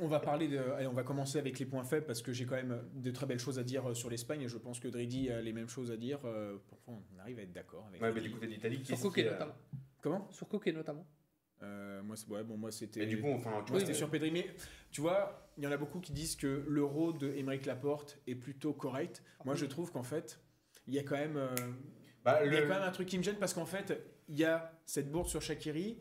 [0.00, 0.58] on, va parler de.
[0.76, 3.26] Allez, on va commencer avec les points faibles parce que j'ai quand même de très
[3.26, 5.68] belles choses à dire euh, sur l'Espagne et je pense que Dridi a les mêmes
[5.68, 6.18] choses à dire.
[6.24, 8.02] Euh, pourquoi on arrive à être d'accord avec.
[8.02, 9.54] Ouais, mais du côté d'Italie, Sur Coquet notamment.
[10.02, 10.28] Comment?
[10.30, 11.06] Sur Coquet notamment.
[11.62, 13.06] moi, ouais, bon, moi c'était.
[13.06, 14.30] du coup, enfin, tu vois, c'était sur Pedri.
[14.30, 14.46] Mais
[14.90, 18.34] tu vois, il y en a beaucoup qui disent que l'euro de Émeric Laporte est
[18.34, 19.22] plutôt correct.
[19.44, 20.40] Moi, je trouve qu'en fait,
[20.86, 21.38] il y a quand même.
[22.22, 23.98] Bah, il y a quand même un truc qui me gêne parce qu'en fait,
[24.30, 25.98] il y a cette bourde sur Shakiri,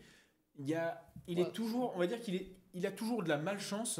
[0.58, 1.48] il, y a, il Ouais.
[1.48, 4.00] est toujours, on va dire qu'il est, il a toujours de la malchance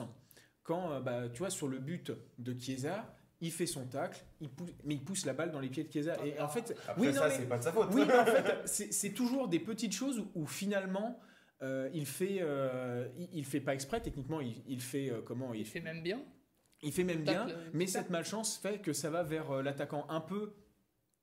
[0.64, 4.50] quand, euh, bah, tu vois, sur le but de Chiesa, il fait son tacle, il
[4.50, 6.16] pousse, mais il pousse la balle dans les pieds de Chiesa.
[6.26, 7.90] Et en fait, Après, oui, non, ça, mais- c'est pas de sa faute.
[7.94, 11.20] oui, mais en fait, c'est c'est toujours des petites choses où, où finalement,
[11.64, 14.00] euh, il fait, euh, il, il fait pas exprès.
[14.02, 16.22] Techniquement, il, il fait euh, comment il, Il fait même bien.
[16.84, 17.98] il fait même bien, Tacle, mais tacle.
[17.98, 20.54] cette malchance fait que ça va vers euh, l'attaquant un peu.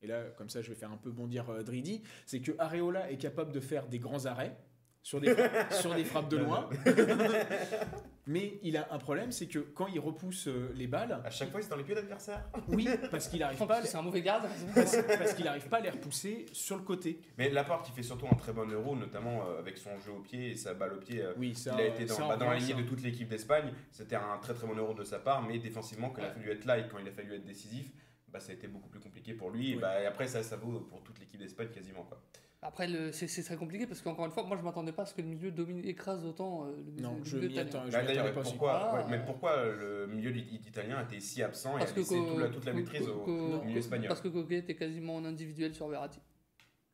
[0.02, 2.02] Et là, comme ça, je vais faire un peu bondir euh, Dridi.
[2.26, 4.56] C'est que Areola est capable de faire des grands arrêts
[5.02, 6.68] sur des, frappes- sur des frappes de loin.
[8.26, 11.50] mais il a un problème, c'est que quand il repousse euh, les balles, À chaque
[11.50, 12.44] fois, c'est dans les pieds d'adversaire.
[12.68, 14.50] oui, parce qu'il n'arrive pas, à que les- c'est un mauvais gardien.
[14.74, 17.20] parce, parce qu'il arrive pas à les repousser sur le côté.
[17.38, 20.20] Mais Laporte, il fait surtout un très bon euro, notamment euh, avec son jeu au
[20.20, 21.22] pied et sa balle au pied.
[21.22, 22.78] euh, Oui, ça, il a été dans, bah, dans la lignée ça.
[22.80, 23.72] de toute l'équipe d'Espagne.
[23.92, 26.50] C'était un très très bon euro de sa part, mais défensivement, quand il a fallu
[26.50, 27.92] être là et quand il a fallu être décisif,
[28.36, 29.72] bah, ça a été beaucoup plus compliqué pour lui.
[29.72, 32.02] Et, bah, et après, ça, ça vaut pour toute l'équipe d'Espagne quasiment.
[32.04, 32.20] Quoi.
[32.62, 35.06] Après, le- c'est c'est très compliqué parce qu'encore une fois, moi je m'attendais pas à
[35.06, 37.62] ce que le milieu domine, écrase autant euh, le milieu, Non, le milieu italien.
[37.68, 37.86] attends.
[37.86, 38.94] je Bah, D'ailleurs, pourquoi, Ah.
[38.96, 42.16] ouais, mais pourquoi le milieu it- italien était si absent et Parce a que laissé
[42.18, 45.16] co- tout la- toute la maîtrise au, au milieu espagnol Parce que Coquet était quasiment
[45.16, 46.18] en individuel sur Verratti.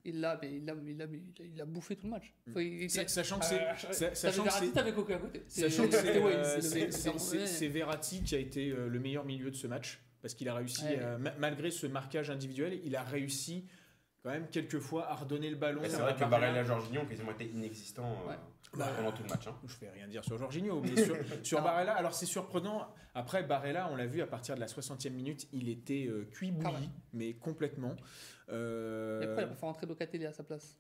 [0.05, 2.35] Il l'a, mais il l'a, il l'a, il a, il a bouffé tout le match.
[2.51, 3.61] Enfin, il- il- Sa- Sachant que c'est.
[3.61, 4.79] Euh, Sachant que Verratti, c'est.
[4.81, 5.43] à côté.
[5.47, 10.35] Sachant que euh, c'est Verratti qui a été le meilleur milieu de ce match parce
[10.35, 10.99] qu'il a réussi, Ouais.
[11.01, 13.67] euh, ma- malgré ce marquage individuel, il a réussi
[14.23, 15.83] quand même quelques fois à redonner le ballon.
[15.85, 16.63] C'est vrai que Barella.
[16.63, 18.37] Jorginho ont quasiment été inexistants euh, Ouais.
[18.75, 19.47] Bah, pendant tout le match.
[19.49, 19.55] hein.
[19.67, 21.61] Je vais rien dire sur Jorginho, mais sur, sur.
[21.61, 22.89] Barella, alors c'est surprenant.
[23.15, 26.55] Après, Barella, on l'a vu à partir de la 60e minute, il était euh, cuit
[26.63, 27.95] Quand bouilli, mais complètement.
[28.49, 30.79] Euh, Et après, il a fait rentrer Locatelli à sa place.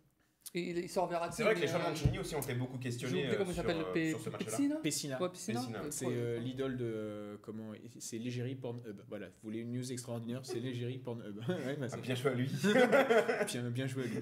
[0.54, 1.36] Et il, il sort Verratti.
[1.36, 3.62] C'est vrai que les euh, Mancini aussi ont fait beaucoup questionner euh, comment il sur,
[3.62, 4.50] s'appelle, euh, Pe- sur ce match-là.
[4.50, 5.22] Pessina Pessina.
[5.22, 5.60] Ouais, Pessina.
[5.60, 5.82] Pessina.
[5.82, 9.00] Ouais, C'est euh, l'idole de euh, comment c'est l'égérie Pornhub.
[9.08, 11.38] Voilà, vous voulez une news extraordinaire, c'est l'égérie Pornhub.
[11.48, 12.50] Ouais, bah, Ah, c'est- bien joué à lui.
[13.46, 14.20] bien, bien joué à lui.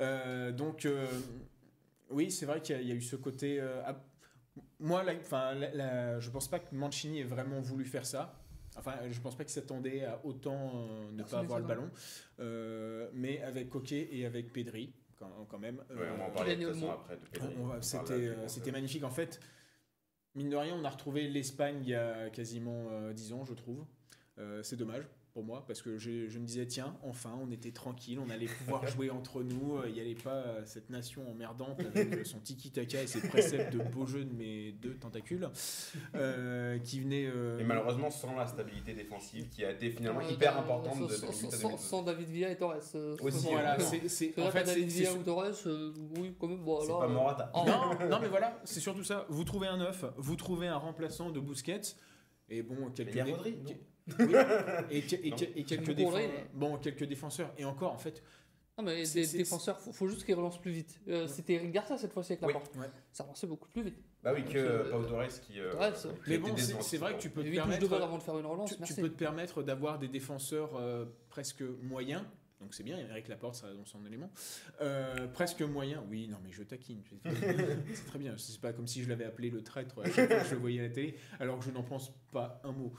[0.00, 1.06] Euh, donc euh,
[2.10, 3.58] oui, c'est vrai qu'il y, a- il y a eu ce côté.
[3.60, 3.80] euh,
[4.78, 8.38] moi, la, enfin, la- la- je pense pas que Mancini ait vraiment voulu faire ça.
[8.76, 11.68] Enfin, je pense pas qu'il s'attendait à autant euh, ne Personne pas avoir ne le
[11.68, 11.90] ballon.
[12.40, 15.78] Euh, mais avec Coquet et avec Pedri, quand, quand même.
[15.90, 17.18] Ouais, on va en euh, parler de façon après.
[17.80, 19.04] C'était euh, euh, magnifique.
[19.04, 19.40] En fait,
[20.34, 23.54] mine de rien, on a retrouvé l'Espagne il y a quasiment euh, 10 ans, je
[23.54, 23.84] trouve.
[24.38, 27.70] Euh, c'est dommage pour moi parce que je, je me disais, tiens, enfin, on était
[27.72, 29.78] tranquille, on allait pouvoir jouer entre nous.
[29.78, 33.26] euh, Il n'y allait pas euh, cette nation emmerdante avec euh, son tiki-taka et ses
[33.26, 35.48] préceptes de beau jeu de mes deux tentacules
[36.14, 37.26] euh, qui venaient.
[37.26, 41.26] euh, Et malheureusement, sans la stabilité défensive qui a été finalement hyper importante de sans,
[41.28, 41.80] 2008 à sans- 2012.
[41.80, 42.76] sans David Villa et Torres.
[42.94, 46.58] euh, Aussi, Voilà, c'est en fait, David Villa ou Torres, euh, oui, quand même.
[46.62, 47.50] Bon, C'est alors, pas Morata.
[47.54, 49.26] oh, Non, non, mais voilà, c'est surtout ça.
[49.28, 51.80] Vous trouvez un neuf, vous trouvez un remplaçant de Busquets,
[52.48, 53.76] et bon, quelques il y a dé- Rodri, non que-
[54.18, 54.34] oui,
[54.90, 57.52] et, quelques, Beaucoup défense- Rodri, mais- bon, quelques défenseurs.
[57.58, 58.22] Et encore, en fait,
[58.78, 60.98] Non, mais des défenseurs, faut, faut juste qu'ils relancent plus vite.
[61.08, 62.52] Euh, C'était Eric Garcia cette fois-ci avec la Oui.
[62.54, 62.74] porte.
[62.76, 62.90] Ouais.
[63.12, 63.98] Ça avançait beaucoup plus vite.
[64.22, 65.60] Bah oui, que Euh, Pau Torres qui.
[65.60, 68.02] euh, qui mais bon, c'est vrai que tu peux te 8 touches de permettre, balle
[68.02, 71.62] avant de faire une relance, tu, tu peux te permettre d'avoir des défenseurs euh, presque
[71.82, 72.22] moyens.
[72.62, 74.30] Donc c'est bien, Eric Laporte, ça dans son élément.
[74.80, 77.02] Euh, presque moyen, oui, non mais je taquine.
[77.94, 78.34] C'est très bien.
[78.38, 80.60] C'est pas comme si je l'avais appelé le traître à chaque fois que je le
[80.60, 82.92] voyais à la télé, alors que je n'en pense pas un mot.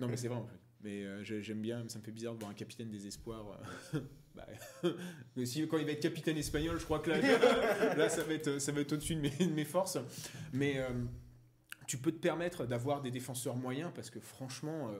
[0.00, 0.58] Non mais c'est vrai en fait.
[0.82, 3.58] Mais euh, j'ai- j'aime bien, ça me fait bizarre de voir un capitaine des espoirs.
[3.94, 4.00] euh,
[4.34, 4.46] bah,
[5.36, 8.34] mais si, quand il va être capitaine espagnol, je crois que là, là ça va
[8.34, 9.96] être, ça va être au-dessus de mes, de mes forces.
[10.52, 10.88] Mais euh,
[11.86, 14.98] tu peux te permettre d'avoir des défenseurs moyens parce que franchement, euh,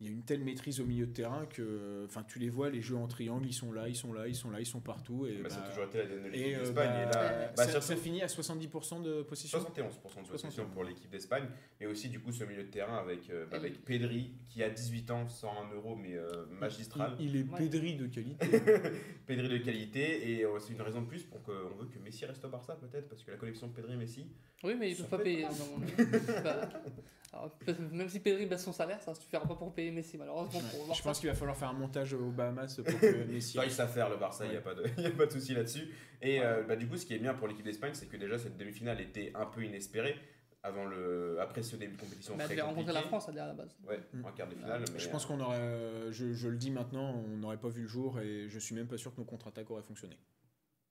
[0.00, 2.70] il y a une telle maîtrise au milieu de terrain que, enfin, tu les vois,
[2.70, 4.78] les jeux en triangle, ils sont là, ils sont là, ils sont là, ils sont
[4.80, 5.26] partout.
[5.26, 6.88] Et, Bah, ça a bah, toujours été la dernière et, l'équipe euh, d'Espagne.
[6.88, 9.58] bah, et là, ça, bah, ça surtout- finit à 70% de possession.
[9.58, 10.64] 71% de possession 61.
[10.66, 11.48] pour l'équipe d'Espagne,
[11.80, 14.70] mais aussi du coup ce milieu de terrain avec, euh, bah, avec Pedri qui a
[14.70, 17.16] 18 ans, sans un euro mais euh, magistral.
[17.18, 17.58] Il, il est Ouais.
[17.58, 18.46] pédri de qualité.
[19.26, 22.24] Pedri de qualité et euh, c'est une raison de plus pour qu'on veut que Messi
[22.24, 24.28] reste au Barça peut-être parce que la collection Pedri-Messi.
[24.62, 25.46] Oui, mais ils Ça peuvent pas payer.
[27.32, 27.50] non, alors,
[27.92, 30.60] même si Pedri baisse son salaire, ça ne suffira pas pour payer Messi, malheureusement.
[30.86, 33.56] pour Je pense qu'il va falloir faire un montage aux Bahamas pour que Messi.
[33.58, 34.60] Ça, ils savent faire le Barça, il n'y Ouais.
[34.60, 35.88] a pas de, y a pas de souci là-dessus.
[36.22, 38.38] Et euh, bah, du coup, ce qui est bien pour l'équipe d'Espagne, c'est que déjà
[38.38, 40.16] cette demi-finale était un peu inespérée
[40.62, 43.02] avant le, après ce début de compétition Mais elle devait rencontrer la.
[43.02, 43.76] France à dire à la base.
[43.86, 44.24] Ouais, Mm.
[44.24, 44.84] en quart de finale.
[44.92, 47.82] mais, Je pense qu'on aurait, euh, je, je le dis maintenant, on n'aurait pas vu
[47.82, 50.18] le jour et je suis même pas sûr que nos contre-attaques auraient fonctionné.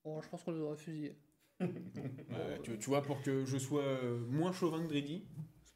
[0.04, 1.16] Bon, je pense qu'on les aurait fusillés.
[1.60, 5.18] Euh, tu, tu vois, pour que je sois euh, moins chauvin que C'est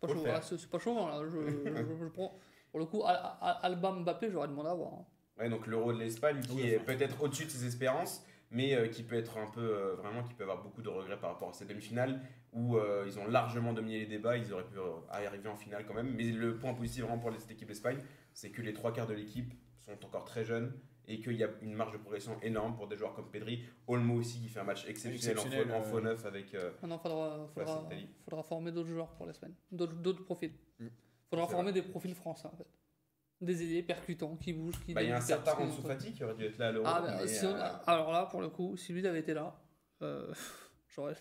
[0.06, 1.20] pas chaud, c'est c'est pas chaud, là.
[1.24, 2.38] Je, je- je prends.
[2.70, 4.92] Pour le coup, Al- Al- Alba Mbappé, j'aurais demandé à voir.
[4.94, 5.06] hein.
[5.38, 8.88] Ouais, donc l'Euro de l'Espagne qui Oui, est peut-être au-dessus de ses espérances, mais euh,
[8.88, 11.48] qui peut être un peu euh, vraiment qui peut avoir beaucoup de regrets par rapport
[11.48, 12.20] à cette demi-finale
[12.52, 14.76] où euh, ils ont largement dominé les débats, ils auraient pu
[15.10, 16.14] arriver en finale quand même.
[16.14, 17.98] Mais le point positif vraiment pour cette équipe d'Espagne,
[18.34, 20.72] c'est que les trois quarts de l'équipe sont encore très jeunes
[21.12, 23.64] et qu'il y a une marge de progression énorme pour des joueurs comme Pedri.
[23.86, 26.54] Olmo aussi qui fait un match exceptionnel, en, Exceptionnel, faux, en euh, faux neuf avec.
[26.54, 27.48] euh, Maintenant, faudra,
[28.24, 29.54] faudra, former d'autres joueurs pour la semaine.
[29.70, 30.52] D'autres profils.
[30.78, 30.86] Mm.
[31.28, 32.66] Faudra former des profils français, en fait.
[33.42, 35.82] Des ailiers percutants, qui bougent, qui bah, il y a un certain Ansu.
[35.82, 36.86] Fati qui aurait dû être là à l'Euro.
[36.88, 37.52] Ah, bah, si euh,
[37.86, 39.54] alors là, pour le coup, si lui avait été là,
[40.00, 40.32] euh,
[40.88, 41.14] j'aurais.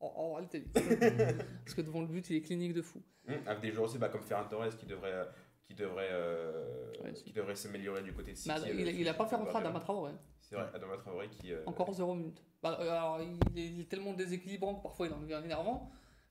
[0.00, 0.64] Oh, oh, réalité.
[0.72, 3.02] Parce que devant le but, il est clinique de fou.
[3.26, 5.28] hum, avec des joueurs aussi bah, comme Ferran Torres qui devrait.
[5.70, 8.50] Euh, qui devrait, euh, Ouais, qui devrait s'améliorer du côté de City.
[8.64, 10.12] Mais euh, il, a- il a pas fait rentrer Adama Traoré.
[10.40, 11.52] C'est vrai, Adama Traoré qui.
[11.52, 12.42] euh, Encore 0 minutes.
[12.62, 15.90] Bah, euh, alors, il est, il est tellement déséquilibrant que parfois il en devient énervant.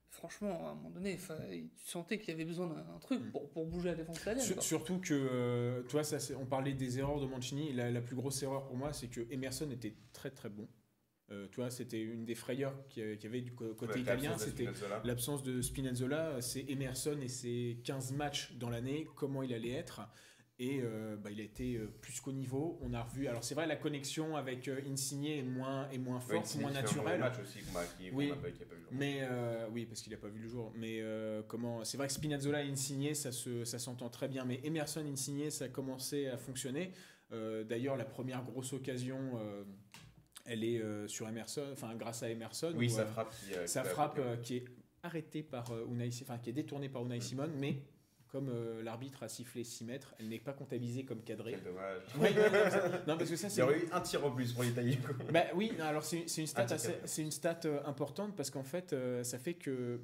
[0.10, 3.32] Franchement, à un moment donné, tu sentais qu'il y avait besoin d'un truc Mm.
[3.32, 4.44] pour, pour bouger la défense italienne.
[4.44, 7.74] Sur- surtout que, euh, tu vois, ça, c'est- on parlait des erreurs de Mancini.
[7.74, 10.68] La, la plus grosse erreur pour moi, c'est que Emerson était très très bon.
[11.32, 14.38] Euh, tu vois, c'était une des frayeurs qu'il y avait du côté italien.
[14.38, 15.02] C'était Spinazzola.
[15.04, 16.42] l'absence de Spinazzola.
[16.42, 20.02] C'est Emerson et ses 15 matchs dans l'année, comment il allait être.
[20.60, 22.80] Et euh, bah, il a été euh, plus qu'au niveau.
[22.82, 23.28] On a revu.
[23.28, 26.62] Alors, c'est vrai, la connexion avec euh, Insigne est moins, est moins Ouais, forte, Insigne
[26.62, 27.20] moins naturelle.
[27.20, 28.30] match aussi, qui, Oui.
[28.30, 28.90] pas- qui a pas vu le jour.
[28.94, 30.74] Mais euh, oui, parce qu'il n'a pas vu le jour.
[30.76, 34.46] Mais euh, comment C'est vrai que Spinazzola et Insigne, ça se, ça s'entend très bien.
[34.46, 36.92] Mais Emerson, Insigne, ça a commencé à fonctionner.
[37.34, 39.64] Euh, D'ailleurs, la première grosse occasion, euh,
[40.48, 42.74] elle est euh, sur Emerson, enfin grâce à Emerson.
[42.76, 43.36] Oui, où, ça euh, frappe.
[43.48, 44.66] Qui, euh, ça frappe qui est
[45.04, 47.04] arrêtée par Unai, enfin qui est détournée par.
[47.06, 47.82] Unai Simon, mais
[48.30, 51.52] comme euh, l'arbitre a sifflé 6 mètres, elle n'est pas comptabilisée comme cadrée.
[51.54, 52.02] Quel dommage.
[52.20, 52.34] Ouais,
[53.08, 54.98] non, parce que ça Il y aurait eu un tir en plus pour l'Italie.
[55.32, 58.64] bah oui, non, alors c'est une stat, Un assez- une stat euh, importante parce qu'en
[58.64, 60.02] fait, euh, ça fait que,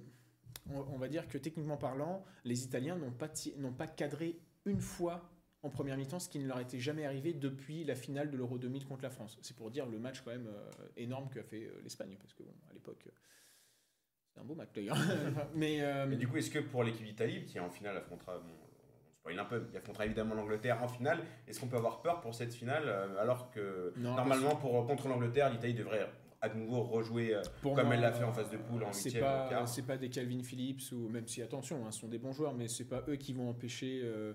[0.71, 3.29] on, on va dire que techniquement parlant, les Italiens n'ont pas,
[3.77, 5.29] pas cadré une fois
[5.63, 8.57] en première mi-temps, ce qui ne leur était jamais arrivé depuis la finale de l'Euro
[8.57, 9.37] 2000 contre la France.
[9.41, 12.43] C'est pour dire le match quand même euh, énorme qu'a fait euh, l'Espagne, parce que
[12.43, 13.11] bon, à l'époque, euh,
[14.33, 14.97] c'est un beau match d'ailleurs.
[15.55, 18.51] Mais, euh, Mais du coup, est-ce que pour l'équipe d'Italie, qui en finale affrontera, bon,
[18.51, 22.19] on spoil un peu, il affrontera évidemment l'Angleterre en finale, est-ce qu'on peut avoir peur
[22.19, 26.09] pour cette finale alors que Non, normalement pour contre l'Angleterre, l'Italie devrait
[26.41, 29.23] à nouveau rejouer Pour comme moi, elle l'a fait en phase de poule en huitième,
[29.23, 32.33] pas c'est pas des Calvin Phillips ou même si attention hein, ce sont des bons
[32.33, 34.33] joueurs mais c'est pas eux qui vont empêcher euh,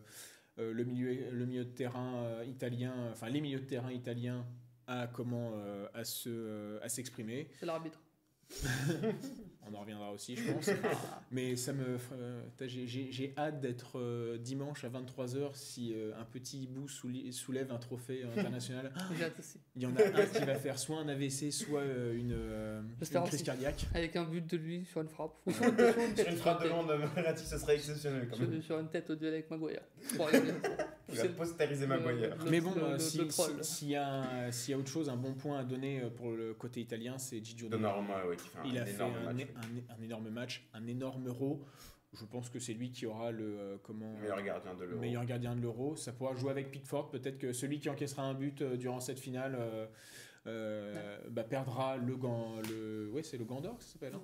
[0.59, 4.47] le milieu le milieu de terrain euh, italien enfin les milieux de terrain italiens
[4.87, 8.01] à comment euh, à se euh, à s'exprimer C'est l'arbitre.
[9.71, 10.71] on en reviendra aussi je pense
[11.31, 16.13] mais ça me euh, j'ai- j'ai j'ai hâte d'être euh, dimanche à 23h si euh,
[16.19, 19.59] un petit hibou souli- soulève un trophée international J'ai hâte aussi.
[19.77, 22.81] il y en a un qui va faire soit un AVC soit euh, une, euh,
[23.27, 25.35] crise cardiaque Avec un but de lui sur une frappe.
[25.45, 28.27] Ou sur une, sur une tête, Sur une frappe de Londres, Verratti, ce serait exceptionnel
[28.31, 28.63] quand sur, même.
[28.63, 29.83] sur une tête au duel avec Maguire.
[30.15, 32.37] Il a c'est- postérisé le- Maguire.
[32.51, 34.09] Mais bon, le- si- si- s'il y, a
[34.47, 37.19] un- s'il y a autre chose, un bon point à donner pour le côté italien,
[37.19, 38.09] c'est Gigio Donnarumma.
[38.09, 39.47] Donnarumma, ouais, qui fait un, Il a fait énorme un, match.
[39.57, 41.65] un- un énorme match, un énorme euro.
[42.15, 45.01] Je pense que c'est lui qui aura le euh, comment Meilleur gardien de l'Euro.
[45.01, 45.95] meilleur gardien de l'euro.
[45.95, 47.11] Ça pourra jouer avec Pickford.
[47.11, 49.87] Peut-être que celui qui encaissera un but euh, durant cette finale euh,
[50.47, 52.55] euh, bah, perdra le gant.
[52.71, 53.11] Le...
[53.13, 54.15] Ouais, c'est le gant d'or ça s'appelle.
[54.15, 54.23] hein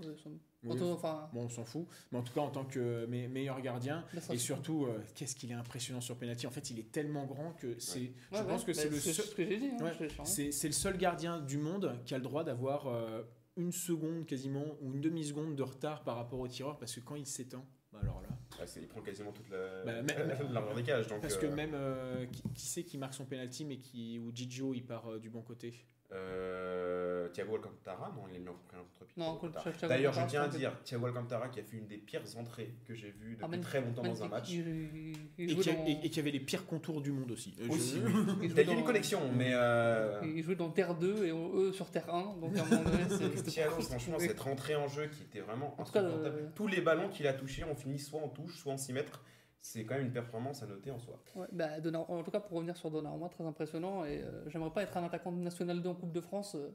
[0.63, 1.87] Oui, Auto- enfin, Bon, on s'en fout.
[2.11, 5.37] Mais en tout cas, en tant que me- meilleur gardien, ça et surtout, euh, qu'est-ce
[5.37, 6.47] qu'il est impressionnant sur penalty.
[6.47, 7.99] En fait, il est tellement grand que c'est.
[8.01, 9.27] Ouais, je ouais, pense que bah, c'est le c'est seul.
[9.27, 13.23] ce hein, le gardien du monde qui a le droit d'avoir euh,
[13.57, 17.15] une seconde quasiment ou une demi-seconde de retard par rapport au tireur parce que quand
[17.15, 18.29] il s'étend, bah alors là.
[18.77, 21.07] Il prend quasiment toute la Bah, l'arrière des cages.
[21.09, 24.19] Donc, Parce que euh, même euh, qui, qui c'est qui marque son penalty mais qui
[24.19, 25.75] ou Gigio il part euh, du bon côté?
[26.15, 29.89] Euh, Thiago Alcantara, non, il est mis en pris un contre-pied.
[29.89, 32.95] D'ailleurs, je tiens à dire, Thiago Alcantara qui a fait une des pires entrées que
[32.95, 34.51] j'ai vues depuis Ah, très longtemps dans un match.
[34.51, 37.11] Il, il- il Et qui, a- dans- et- et qui avait les pires contours du
[37.13, 37.55] monde aussi.
[37.61, 37.97] Euh, Aussi,
[38.43, 41.91] il y a une connexion, mais euh, Il jouait dans Terre 2 et eux sur
[41.91, 42.37] Terre 1.
[42.41, 45.23] Donc à un moment donné, c'est- c'était Thiago, pas franchement, cette rentrée en jeu qui
[45.23, 46.37] était vraiment En tout cas, insupportable.
[46.43, 48.93] le- Tous les ballons qu'il a touchés ont fini soit en touche, soit en 6
[48.93, 49.23] mètres.
[49.67, 51.19] C'est quand même une performance à noter en soi.
[51.35, 51.71] Ouais, bah,
[52.09, 54.05] en tout cas, pour revenir sur Donnarumma, très impressionnant.
[54.05, 56.55] Et euh, j'aimerais pas être un attaquant de National 2 en Coupe de France.
[56.55, 56.69] euh,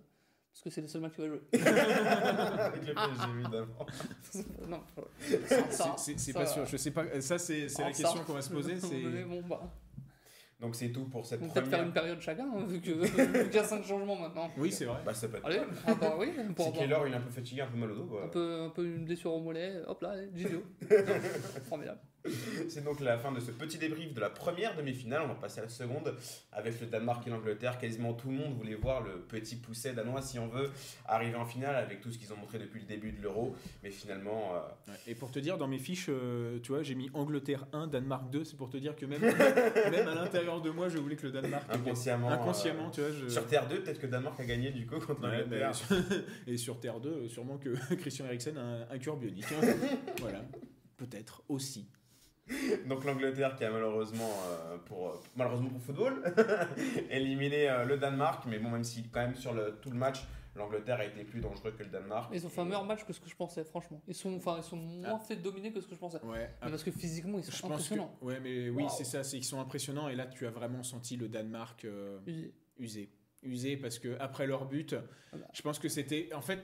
[0.52, 1.42] parce que c'est le seul match qu'il va jouer.
[1.54, 3.86] Avec le PSG, évidemment.
[4.68, 4.82] non,
[5.98, 6.66] C'est- pas sûr.
[6.66, 7.22] Je sais pas.
[7.22, 8.80] Ça c'est c'est la question qu'on va se poser.
[8.80, 9.62] C'est bon, bah,
[10.60, 11.86] Donc c'est tout pour cette on va peut-être faire première.
[11.86, 14.50] une période chacun, hein, vu qu'il y a 5 changements maintenant.
[14.58, 14.98] oui c'est vrai.
[15.06, 15.46] Bah, ça peut être.
[15.46, 17.78] Allez, ah bah oui, pour Si avoir Keller, il est un peu fatigué, un peu
[17.78, 18.06] mal au dos.
[18.06, 20.64] bah, un peu, un peu une blessure au mollet, hop là, Gigio.
[21.70, 22.00] Formidable.
[22.70, 25.22] C'est donc la fin de ce petit débrief de la première demi-finale.
[25.24, 26.16] On va passer à la seconde
[26.52, 27.78] avec le Danemark et l'Angleterre.
[27.80, 30.70] Quasiment tout le monde voulait voir le petit pousset danois, si on veut,
[31.06, 33.56] arriver en finale avec tout ce qu'ils ont montré depuis le début de l'Euro.
[33.84, 34.92] Mais finalement, euh.
[35.08, 38.30] Et pour te dire, dans mes fiches, euh, tu vois, j'ai mis Angleterre 1, Danemark
[38.30, 38.44] 2.
[38.44, 39.22] C'est pour te dire que même,
[39.92, 41.64] même à l'intérieur de moi, je voulais que le Danemark.
[41.70, 43.12] inconsciemment, Inconsciemment, euh, tu vois.
[43.12, 43.28] Je...
[43.30, 45.76] sur Terre 2, peut-être que Danemark a gagné du coup contre Ouais, l'Angleterre.
[45.76, 45.96] sur-
[46.48, 49.46] et sur Terre 2, euh, sûrement que Christian Eriksen a un, un cœur bionique.
[49.52, 49.68] hein.
[50.20, 50.42] voilà.
[50.98, 51.88] Peut-être aussi.
[52.88, 56.24] Donc l'Angleterre qui a malheureusement euh, pour malheureusement pour football
[57.10, 60.20] éliminé euh, le Danemark, mais bon même si quand même sur le, tout le match
[60.56, 62.32] l'Angleterre a été plus dangereux que le Danemark.
[62.34, 64.02] Ils ont fait un meilleur match que ce que je pensais, franchement.
[64.08, 66.22] Ils sont, enfin, ils sont moins fait dominer que ce que je pensais.
[66.24, 66.50] Ouais.
[66.64, 68.18] Mais parce que physiquement, ils Je sont pense que, impressionnants.
[68.22, 71.16] ouais, mais oui, c'est ça, c'est qu'ils sont impressionnants et là tu as vraiment senti
[71.16, 72.20] le Danemark euh,
[72.78, 73.10] usé,
[73.44, 74.96] usé parce que après leur but,
[75.32, 75.48] Voilà.
[75.54, 76.60] je pense que c'était, en fait,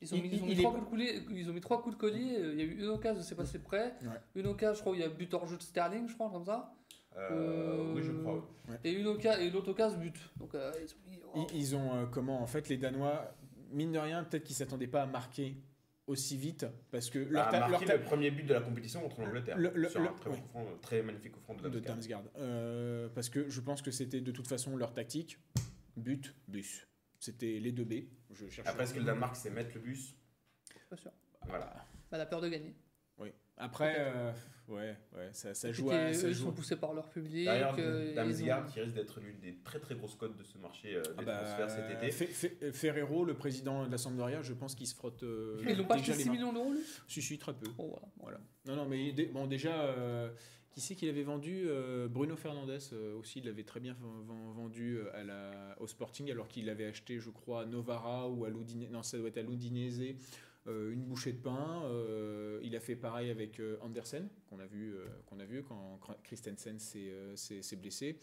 [0.00, 1.22] ils ont, Il- mis, ils ont il mis est trois pas- coups de collier.
[1.30, 2.36] Ils ont mis trois coups de collier.
[2.38, 3.94] euh, Il y a eu une occasion, c'est passé près.
[4.02, 4.20] Ouais.
[4.34, 6.30] Une occasion, je crois, où il y a but hors jeu de Sterling, je crois,
[6.30, 6.72] comme ça.
[7.18, 8.46] Euh, oui je crois.
[8.84, 10.16] Et une occasion, et l'autre occasion, but.
[10.38, 11.20] Donc euh, ils ont mis.
[11.34, 11.46] oh.
[11.52, 13.34] ils, ils ont euh, comment, en fait, les Danois,
[13.70, 15.56] mine de rien, peut-être qu'ils s'attendaient pas à marquer
[16.06, 19.22] aussi vite parce que leur, ta- leur ta- le premier but de la compétition contre
[19.22, 19.56] l'Angleterre.
[19.58, 20.36] Le- le- sur le- un très, ouais.
[20.36, 22.22] bon coup franc, euh, très magnifique coup franc de de Damsgaard.
[22.22, 22.22] Damsgaard.
[22.38, 25.38] Euh, parce que je pense que c'était de toute façon leur tactique.
[25.96, 26.86] But, bus.
[27.26, 28.04] C'était les deux B.
[28.30, 28.68] Je cherche.
[28.68, 30.14] Après, est-ce que le Danemark sait mettre le bus
[30.88, 31.10] Pas sûr.
[31.48, 31.74] Voilà.
[32.08, 32.72] Bah, la peur de gagner.
[33.18, 33.30] Oui.
[33.56, 34.32] Après, euh,
[34.68, 35.90] ouais, ouais, ça, joue.
[35.90, 36.44] à- eux, ça ils joue.
[36.44, 37.46] sont poussés par leur public.
[37.46, 40.44] D'ailleurs, euh, ils Damsgaard ont- qui risque d'être l'une des très très grosses cotes de
[40.44, 42.10] ce marché euh, des Ah bah, transferts cet été.
[42.10, 45.24] Fe- Fe- Ferrero, le président de la Sampdoria, je pense qu'il se frotte.
[45.24, 46.34] euh, Ils l'ont pas acheté les 6 mains.
[46.34, 46.80] millions d'euros, lui?
[47.08, 47.66] Si, si, très peu.
[47.76, 48.06] Bon, voilà.
[48.20, 48.40] Voilà.
[48.66, 50.30] Non, non, mais bon, déjà, euh,
[50.76, 53.96] qui c'est qu'il avait vendu Euh, Bruno Fernandez euh, aussi, il l'avait très bien
[54.54, 58.90] vendu euh, au Sporting, alors qu'il avait acheté, je crois, à Novara ou à l'Udinese,
[58.90, 60.02] non, ça doit être à l'Udinese,
[60.66, 61.82] euh, une bouchée de pain.
[62.62, 67.76] Il a fait pareil avec Andersen, qu'on a vu, qu'on a vu quand Christensen s'est
[67.76, 68.18] blessé.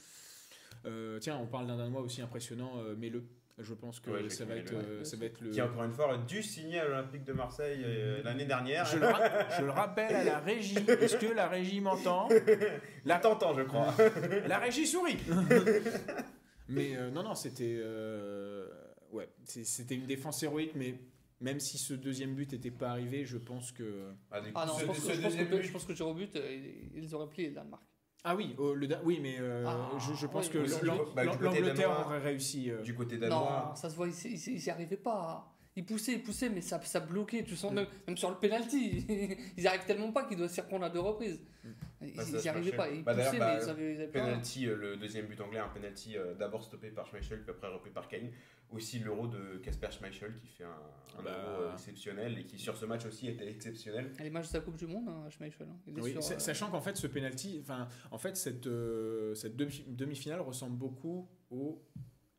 [1.22, 3.24] Tiens, on parle d'un Danois aussi impressionnant, euh, Mele.
[3.60, 5.52] Je pense que Ouais, ça, va être, Mele, euh, ça va être le.
[5.52, 8.84] Qui encore une fois a dû signer à l'Olympique de Marseille euh, l'année dernière.
[8.86, 10.78] Je le, ra- je le rappelle à la régie.
[10.88, 12.28] Est-ce que la régie m'entend
[13.06, 13.94] La tentant, je crois.
[14.48, 15.18] La régie sourit
[16.70, 17.78] Mais euh, non, non, c'était.
[17.80, 18.68] euh,
[19.12, 20.96] ouais, c'est- c'était une défense héroïque, mais
[21.42, 24.12] même si ce deuxième but n'était pas arrivé, je pense que.
[24.32, 25.86] Ah, Ah non, ce- je pense, ce que, je, pense deuxième que, but- je pense
[25.86, 26.52] que but, euh,
[26.96, 27.84] ils- ils auraient plié le Danemark.
[28.24, 31.24] Ah oui, oh, le Da- oui, mais euh, Ah, je, je pense oui, que bah,
[31.26, 32.72] l'Angleterre aurait réussi.
[32.72, 32.82] euh.
[32.82, 33.68] du côté danois.
[33.70, 35.50] Non, ça se voit, ils ils- ils y arrivaient pas.
[35.76, 37.44] Ils poussaient, ils poussaient, mais ça, ça bloquait.
[37.44, 39.06] Tu sens même, même sur le penalty,
[39.58, 41.42] ils y arrivent tellement pas qu'ils doivent s'y reprendre à deux reprises.
[41.66, 41.72] Ils,
[42.16, 42.90] Bah, ils se y arrivaient pas.
[42.90, 44.20] Ils Bah, poussaient, bah, mais ils pas.
[44.20, 47.68] Penalty, euh, le deuxième but anglais, un penalty euh, d'abord stoppé par Schmeichel, puis après
[47.68, 48.30] repris par Kane.
[48.72, 51.32] Aussi l'euro de Casper Schmeichel qui fait un, un Bah.
[51.46, 54.12] euro euh, exceptionnel et qui sur ce match aussi était exceptionnel.
[54.18, 55.68] À l'image de sa Coupe du Monde, hein, Schmeichel.
[55.70, 55.78] hein.
[55.98, 59.86] Oui, sur, euh, Sachant qu'en fait, ce penalty, enfin, en fait, cette, euh, cette demi-
[59.88, 61.84] demi-finale ressemble beaucoup au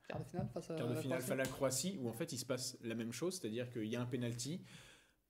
[0.09, 1.21] quart de finale face à quart de la Croatie.
[1.23, 3.87] face à la Croatie, où en fait il se passe la même chose, c'est-à-dire qu'il
[3.87, 4.61] y a un penalty,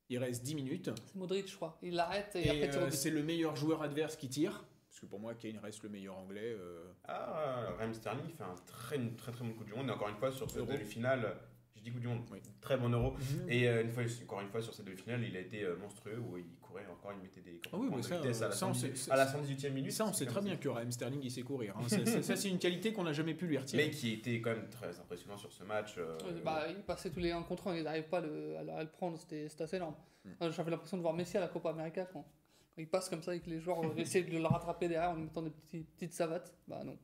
[0.09, 1.77] il reste 10 minutes, C'est Modric, je crois.
[1.81, 5.05] Il l'arrête et, et, après euh, c'est le meilleur joueur adverse qui tire, parce que
[5.07, 6.55] pour moi Kane reste le meilleur anglais.
[6.59, 9.87] euh, Ah, Raheem Sterling fait un très, une très très bon coup du monde.
[9.87, 11.35] Et encore une fois, sur cette demi-finale,
[11.75, 12.39] je dis coup du monde, Oui.
[12.61, 13.11] très bon euro.
[13.11, 13.49] Mhm.
[13.49, 16.37] Et euh, une fois, encore une fois, sur cette demi-finale, il a été monstrueux où
[16.37, 16.45] il
[16.83, 18.73] courait encore, il mettait des Ah oui, mais de ça, vitesse à la, ça, on
[18.73, 19.91] 118 sait- à la 118e minute.
[19.91, 21.75] Ça, on sait très bien que Raheem Sterling il sait courir.
[21.77, 21.87] hein.
[22.21, 23.85] Ça, c'est une qualité qu'on n'a jamais pu lui retirer.
[23.85, 25.95] Mais qui était quand même très impressionnant sur ce match.
[25.97, 28.63] euh, bah, il passait tous les 1 contre 1, il n'arrive pas à le, à
[28.63, 29.95] le- à le prendre, c'était assez énorme.
[30.25, 30.29] Mm.
[30.41, 33.21] Euh, J'avais l'impression de voir Messi à la Copa América quand, quand il passe comme
[33.23, 35.51] ça et que les joueurs euh, essaient de le rattraper derrière en lui mettant des
[35.51, 36.53] petits- petites savates.
[36.67, 36.97] Bah non.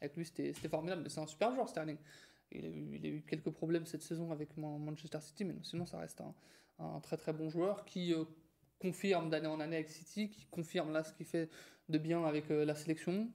[0.00, 1.96] Avec lui, c'était c'était formidable, mais c'est un super joueur, Sterling.
[2.52, 5.54] Il a, eu, il a eu quelques problèmes cette saison avec Man- Manchester City, mais
[5.62, 6.32] sinon, ça reste un,
[6.78, 8.24] un très très bon joueur qui euh,
[8.78, 11.48] confirme d'année en année avec City, qui confirme là ce qu'il fait
[11.88, 13.28] de bien avec euh, la sélection,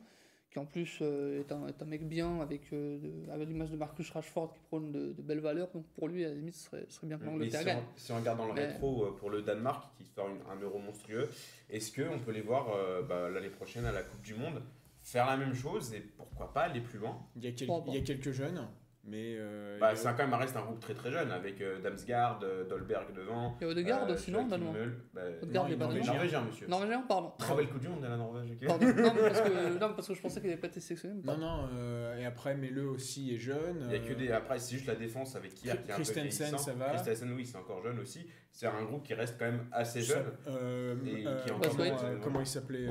[0.51, 3.71] qui en plus euh, est, un, est un mec bien avec, euh, de- avec l'image
[3.71, 5.69] de Marcus Rashford qui prône de, de belles valeurs.
[5.73, 7.83] Donc pour lui, à la limite, ce serait, ce serait bien que l'Angleterre si, gagne.
[7.95, 10.61] si on regarde dans le Mais- rétro euh, pour le Danemark qui sort une- un
[10.61, 11.27] euro monstrueux,
[11.69, 14.61] est-ce qu'on peut les voir euh, bah, l'année prochaine à la Coupe du Monde
[15.01, 17.19] faire la même chose et pourquoi pas aller plus loin?
[17.35, 17.91] Il y a, quel- Bon, bon.
[17.91, 18.65] il y a quelques jeunes,
[19.05, 19.35] mais.
[19.37, 22.39] euh, bah, a- Ça quand même reste un groupe très très jeune avec euh, Damsgaard,
[22.43, 23.55] euh, Dolberg devant.
[23.61, 24.73] A Odegaard euh, aussi, non, Danois
[25.13, 26.13] bah, Odegaard, non, il est pas il est Danois.
[26.13, 26.67] Norvégien, monsieur.
[26.67, 27.33] Norvégien, pardon.
[27.37, 28.51] Très belle Coupe du Monde de la Norvège.
[28.51, 28.67] ok.
[28.67, 28.85] Pardon.
[28.85, 31.15] non, mais parce que, non, mais parce que je pensais qu'il n'avait pas été sélectionné.
[31.23, 33.83] mais Non, non, euh, et après, Mele aussi est jeune.
[33.87, 34.31] Il y a que des.
[34.31, 36.89] Après, c'est juste la défense avec Kier qui est un peu Christensen, ça va.
[36.91, 38.25] Christensen, oui, c'est encore jeune aussi.
[38.51, 40.25] C'est un groupe qui reste quand même assez jeune.
[40.47, 42.19] euh, Et qui est comment, encore euh, jeune.
[42.21, 42.87] comment il s'appelait il-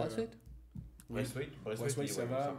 [2.07, 2.55] ça va.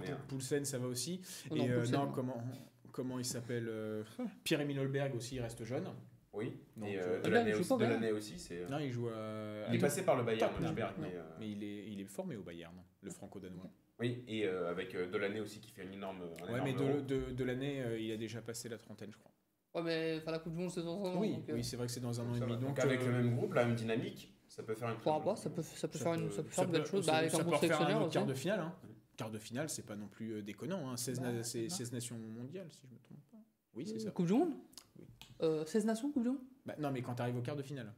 [0.00, 0.10] Mais.
[0.10, 1.20] Euh, Poulsen, ça va aussi.
[1.50, 2.10] Oh et non.
[2.14, 2.42] comment,
[2.92, 4.02] comment il s'appelle euh,
[4.44, 5.88] Pierre-Emile Holberg aussi, il reste jeune.
[6.32, 7.88] Oui, Donc, et euh, euh, de l'année aussi, pas de bien.
[7.90, 8.64] l'année aussi, c'est.
[8.70, 9.66] Non, il joue à.
[9.68, 11.12] Il est passé par le Bayern Non, mais.
[11.16, 13.68] euh, mais il est, il est formé au Bayern, le franco-danois.
[13.98, 16.22] Oui, et euh, avec euh, Delaney aussi qui fait une énorme.
[16.48, 17.00] un Ouais, mais énorme euro.
[17.00, 19.32] de, de, de l'année, euh, il a déjà passé la trentaine, je crois.
[19.74, 21.20] Ouais, mais enfin, la Coupe du Monde, c'est dans un an.
[21.20, 22.52] oui, donc, euh, oui c'est vrai que c'est dans un an Donc, et demi.
[22.52, 24.96] Donc, Donc, avec euh, le même groupe, la même dynamique, ça peut faire une.
[25.04, 26.88] bonne pas, ça peut, ça peut ça faire, une, ça peut faire de belles peut-
[26.90, 27.06] choses.
[27.06, 27.66] ça- Bah, avec ça un bon peut autre
[28.06, 28.12] aussi.
[28.12, 28.60] quart de finale.
[28.60, 28.74] Hein.
[29.20, 30.88] Quart de finale, c'est pas non plus euh, déconnant.
[30.90, 30.96] Hein.
[30.96, 31.68] 16, na- Bah, c'est non.
[31.68, 33.36] 16 nations mondiales, si je me trompe pas.
[33.74, 34.10] Oui, c'est ça.
[34.12, 34.54] Coupe du Monde?
[34.98, 35.04] Oui.
[35.42, 36.38] Euh, 16 nations, Coupe du Monde?
[36.64, 37.92] Bah, non, mais quand tu arrives au quart de finale.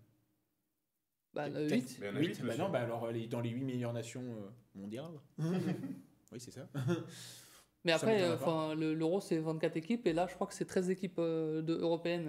[1.32, 1.98] Bah, Quatre- 8.
[2.00, 2.62] Mais il y en a Huit, huit, bah monsieur.
[2.64, 5.12] non, bah alors les- dans les 8 meilleures nations euh, mondiales.
[6.32, 6.66] oui, c'est ça.
[7.84, 10.54] Mais Ça après, euh, enfin, le- l'Euro, c'est 24 équipes, et là, je crois que
[10.54, 12.26] c'est 13 équipes euh, de, européennes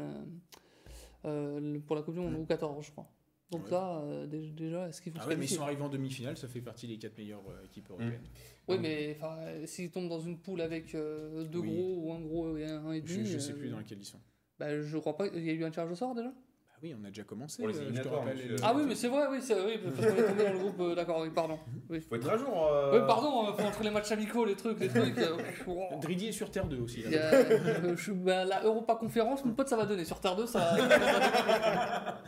[1.25, 3.09] euh, euh, pour la Coupe du Monde, ou 14, je crois.
[3.51, 3.71] Donc Ouais.
[3.71, 5.89] là, euh, dé- déjà, est-ce qu'il faut Ah se ouais, mais ils sont arrivés en
[5.89, 8.23] demi-finale, ça fait partie des 4 meilleures euh, équipes européennes.
[8.67, 11.69] Oui, mais enfin, euh, s'ils tombent dans une poule avec euh, deux Oui.
[11.71, 13.99] gros ou un gros et un et Je, demi, je sais euh, plus dans laquelle
[13.99, 14.19] ils sont.
[14.57, 15.27] bah, je crois pas.
[15.27, 16.29] Il y a eu un tirage au sort déjà?
[16.29, 16.33] Bah
[16.81, 17.63] oui, on a déjà commencé.
[17.63, 18.37] Euh, je te rappelle.
[18.37, 20.59] les- Ah oui, mais c'est vrai, oui, c'est oui, parce qu'on est tombé dans le
[20.59, 20.79] groupe.
[20.79, 21.59] euh, D'accord, oui, pardon.
[21.89, 22.01] Oui.
[22.01, 22.67] Faut être à jour.
[22.71, 25.17] euh, Oui, pardon, euh, faut entre les matchs amicaux, les trucs, les trucs.
[25.19, 25.37] euh,
[25.67, 25.99] wow.
[26.01, 27.03] Dridier sur Terre 2 aussi.
[27.03, 27.09] là.
[27.11, 30.05] Euh, je- bah, la Europa Conférence, mon pote, ça va donner.
[30.05, 30.75] Sur Terre 2, ça.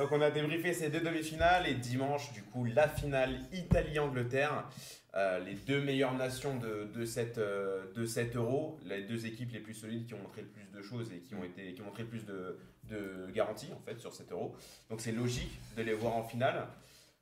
[0.00, 4.66] Donc on a débriefé ces deux demi-finales et dimanche, du coup, la finale Italie-Angleterre.
[5.14, 9.52] Euh, les deux meilleures nations de, de, cette, euh, de cet euro, les deux équipes
[9.52, 11.82] les plus solides qui ont montré le plus de choses et qui ont, été, qui
[11.82, 14.56] ont montré le plus de, de garanties en fait, sur cet euro.
[14.88, 16.66] Donc c'est logique de les voir en finale.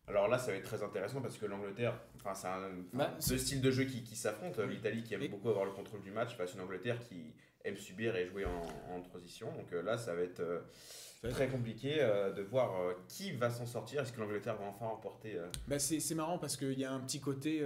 [0.06, 3.38] Alors là, ça va être très intéressant parce que l'Angleterre, enfin, c'est un Bah, deux
[3.38, 4.62] styles de jeu qui, qui s'affrontent.
[4.62, 7.34] L'Italie qui aime beaucoup avoir le contrôle du match face à une Angleterre qui
[7.76, 9.52] subir et jouer en, en transition.
[9.52, 10.60] Donc euh, là, ça va être euh,
[11.30, 14.02] très compliqué euh, de voir qui va s'en sortir.
[14.02, 15.36] Est-ce que l'Angleterre va enfin remporter
[15.66, 17.64] Bah, c'est marrant parce qu'il y a un petit côté,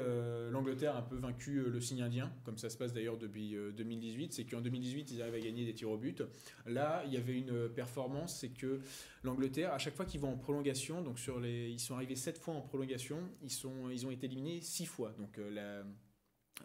[0.51, 3.73] l'Angleterre a un peu vaincu le signe indien, comme ça se passe d'ailleurs depuis euh,
[3.73, 4.33] 2018.
[4.33, 6.23] C'est qu'en 2018, ils arrivent à gagner des tirs au but.
[6.67, 8.81] Là, il y avait une performance, c'est que
[9.23, 12.39] l'Angleterre, à chaque fois qu'ils vont en prolongation, donc sur les, ils sont arrivés 7
[12.39, 15.15] fois en prolongation, ils, sont, ils ont été éliminés 6 fois.
[15.19, 15.83] Donc la.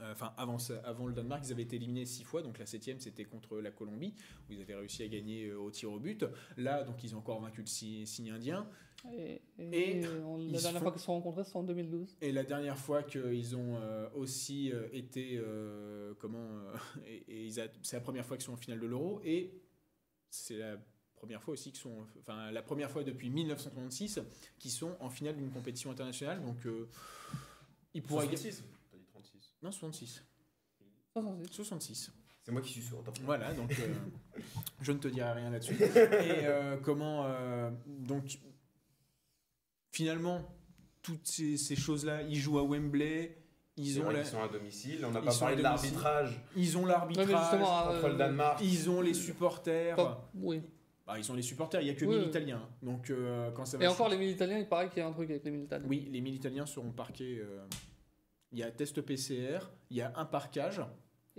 [0.01, 0.57] Euh, Enfin, avant,
[1.07, 2.41] le Danemark, ils avaient été éliminés six fois.
[2.41, 4.13] Donc la septième, c'était contre la Colombie,
[4.49, 6.25] où ils avaient réussi à gagner euh, au tir au but.
[6.57, 8.67] Là, donc ils ont encore vaincu le si- signe indien.
[9.13, 12.17] Et, Et on- ils la dernière font- fois qu'ils se sont rencontrés, c'était en 2012.
[12.19, 16.73] Et la dernière fois qu'ils ont euh, aussi euh, été, euh, comment, euh,
[17.05, 19.53] et, et ils a- c'est la première fois qu'ils sont en finale de l'Euro et
[20.31, 20.77] c'est la
[21.15, 24.19] première fois aussi qu'ils sont, enfin la première fois depuis 1936
[24.59, 26.41] qu'ils sont en finale d'une compétition internationale.
[26.43, 26.89] Donc euh,
[27.93, 28.76] ils pourraient, 66 T'as dit 36.
[29.67, 30.23] Non 66,
[31.13, 31.53] 66.
[31.53, 32.11] 66.
[32.43, 33.03] C'est moi qui suis sûr.
[33.23, 33.93] Voilà, donc euh,
[34.81, 35.75] je ne te dirai rien là-dessus.
[35.83, 38.37] Et euh, comment euh, donc
[39.91, 40.41] finalement
[41.01, 43.37] toutes ces, ces choses-là, ils jouent à Wembley,
[43.77, 45.05] ils ont vrai la- qu'ils sont à domicile.
[45.05, 48.59] On n'a Ils pas sont parlé de l'arbitrage Ils ont l'arbitrage, contre euh, le Danemark.
[48.61, 49.95] ils ont les supporters.
[49.95, 50.61] pas- oui.
[51.05, 52.27] Bah, ils ont les supporters, il n'y a que Oui, 1000 oui.
[52.29, 52.67] Italiens.
[52.81, 55.07] Donc euh, quand ça va Et encore, les 1000 Italiens, il paraît qu'il y a
[55.07, 55.85] un truc avec les 1000 Italiens.
[55.87, 57.41] Oui, les 1000 Italiens seront parqués.
[58.57, 59.59] Il y a test PCR,
[59.91, 60.81] il y a un parquage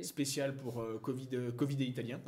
[0.00, 2.20] spécial pour euh, COVID, euh, Covid et Italiens.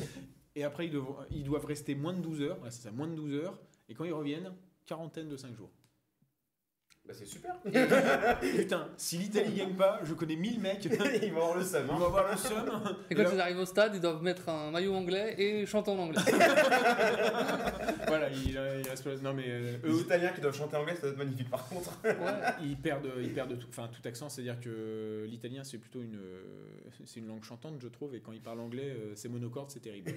[0.56, 2.58] et après, ils, devront- ils doivent rester moins de 12 heures.
[2.70, 3.58] C'est ça, moins de 12 heures.
[3.90, 4.50] Et quand ils reviennent,
[4.86, 5.70] quarantaine de 5 jours.
[7.08, 7.54] Bah, c'est super.
[8.40, 10.84] Putain, si l'Italie gagne pas, je connais 1000 mecs.
[10.84, 10.92] Ils
[11.22, 11.88] Ils vont avoir le seum.
[11.90, 11.96] hein.
[11.98, 12.96] vont avoir le seum.
[13.10, 15.98] Et quand ils arrivent au stade, ils doivent mettre un maillot anglais et chanter en
[15.98, 16.20] anglais.
[18.06, 20.94] voilà, il, il reste pas- Non, mais euh, Les eux, Italiens qui doivent chanter anglais,
[20.94, 21.98] ça doit être magnifique par contre.
[22.04, 22.12] Ouais.
[22.62, 26.42] ils perdent, ils perdent tout, enfin, tout accent, c'est-à-dire que l'italien c'est plutôt une, euh,
[27.06, 29.80] c'est une langue chantante, je trouve, et quand ils parlent anglais, euh, c'est monocorde, c'est
[29.80, 30.12] terrible.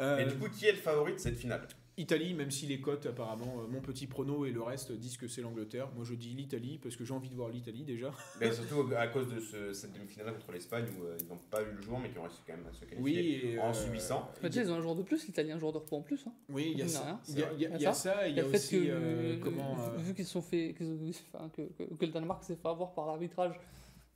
[0.00, 1.62] Euh, Et du coup, qui est le favori de cette finale?
[1.98, 5.28] Italie, même si les cotes apparemment, euh, mon petit prono et le reste disent que
[5.28, 8.10] c'est l'Angleterre, moi je dis l'Italie parce que j'ai envie de voir l'Italie déjà.
[8.40, 11.60] Mais surtout à cause de ce- cette demi-finale contre l'Espagne où euh, ils n'ont pas
[11.62, 13.50] eu le jour mais qui ont réussi quand même à se qualifier.
[13.54, 14.30] Oui, en euh, subissant.
[14.42, 16.02] Mais tu sais, ils ont un jour de plus, l'Italien, un jour de repos en
[16.02, 16.24] plus.
[16.26, 16.32] Hein.
[16.48, 17.04] Oui, il y a ça.
[17.04, 17.20] rien.
[17.28, 18.26] Il y a, y a- y a il y a ça.
[18.28, 19.76] il y a fait aussi que, euh, euh, comment.
[19.78, 22.94] euh, vu qu'ils se sont fait, ont- que, que, que le Danemark s'est fait avoir
[22.94, 23.60] par l'arbitrage,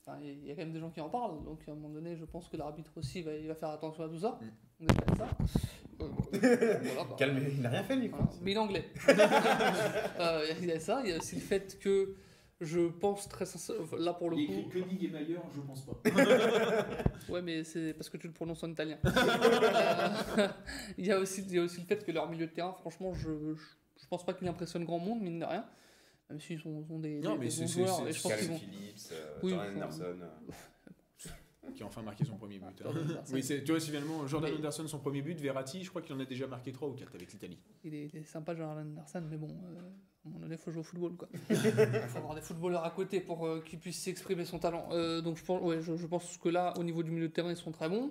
[0.00, 1.90] enfin, il y a quand même des gens qui en parlent, donc à un moment
[1.90, 4.38] donné, je pense que l'arbitre aussi va, il va faire attention à tout ça.
[4.80, 4.86] Mm.
[4.88, 5.28] On ça.
[6.01, 8.09] Euh, voilà, bah, Calme, il n'a rien fait lui.
[8.09, 8.28] voilà.
[8.42, 8.84] Mais il est anglais.
[10.20, 12.14] Euh, Il y a ça, il y a aussi le fait que
[12.61, 16.01] je pense très sincèrement, là pour le il coup, Koenig et Mayer, je pense pas.
[17.28, 18.99] Ouais, mais c'est parce que tu le prononces en italien.
[19.05, 20.49] Euh,
[20.97, 22.72] Il y, a aussi- il y a aussi le fait que leur milieu de terrain,
[22.72, 23.62] franchement, je, je,
[24.01, 25.66] je pense pas qu'il impressionne grand monde, mine de rien.
[26.30, 27.97] Même s'ils sont, sont des, Non, des- mais des c'est- bons joueurs.
[27.97, 28.59] c'est- Et je pense Calvin qu'ils vont.
[28.59, 30.16] Phillips, Oui, Jordan enfin, Anderson.
[30.22, 30.53] euh.
[31.76, 32.66] Qui a enfin marqué son premier but.
[32.66, 32.72] hein.
[32.82, 33.34] Jordan Anderson.
[33.34, 36.14] Oui, c'est- tu vois, finalement, Jordan Mais- Anderson, son premier but, Verratti, je crois qu'il
[36.16, 37.58] en a déjà marqué 3 ou 4 avec l'Italie.
[37.84, 40.58] Il est, il est sympa, Jordan Anderson, mais bon, euh, à un moment donné, il
[40.58, 41.16] faut jouer au football.
[41.16, 41.28] quoi.
[41.50, 41.56] Il
[42.08, 44.88] faut avoir des footballeurs à côté pour euh, qu'ils puissent s'exprimer son talent.
[44.90, 47.32] Euh, donc je pense, ouais, je, je pense que là, au niveau du milieu de
[47.32, 48.10] terrain, ils sont très bons.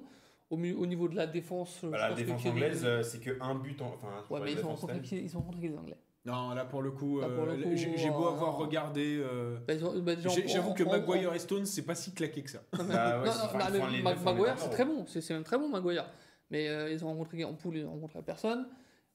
[0.52, 3.02] Au, mi- au niveau de la défense, je Bah, la pense que défense anglaise, euh,
[3.02, 3.88] c'est que un but en.
[3.96, 5.98] Enfin, Ouais, mais ils ils ont rencontré qui les Anglais?
[6.26, 8.58] Non, là pour le coup, euh, coup, j'ai beau euh, avoir non.
[8.58, 9.18] regardé.
[9.20, 12.62] euh, Bah, bah, en- J'avoue que Maguire et Stones, c'est pas si claqué que ça.
[12.74, 15.70] Bah ouais, non, c'est- non, mais Maguire, c'est très bon, c'est c'est même très bon
[15.70, 16.06] Maguire.
[16.50, 18.68] Mais euh, ils ont rencontré en poule, ils ont rencontré personne.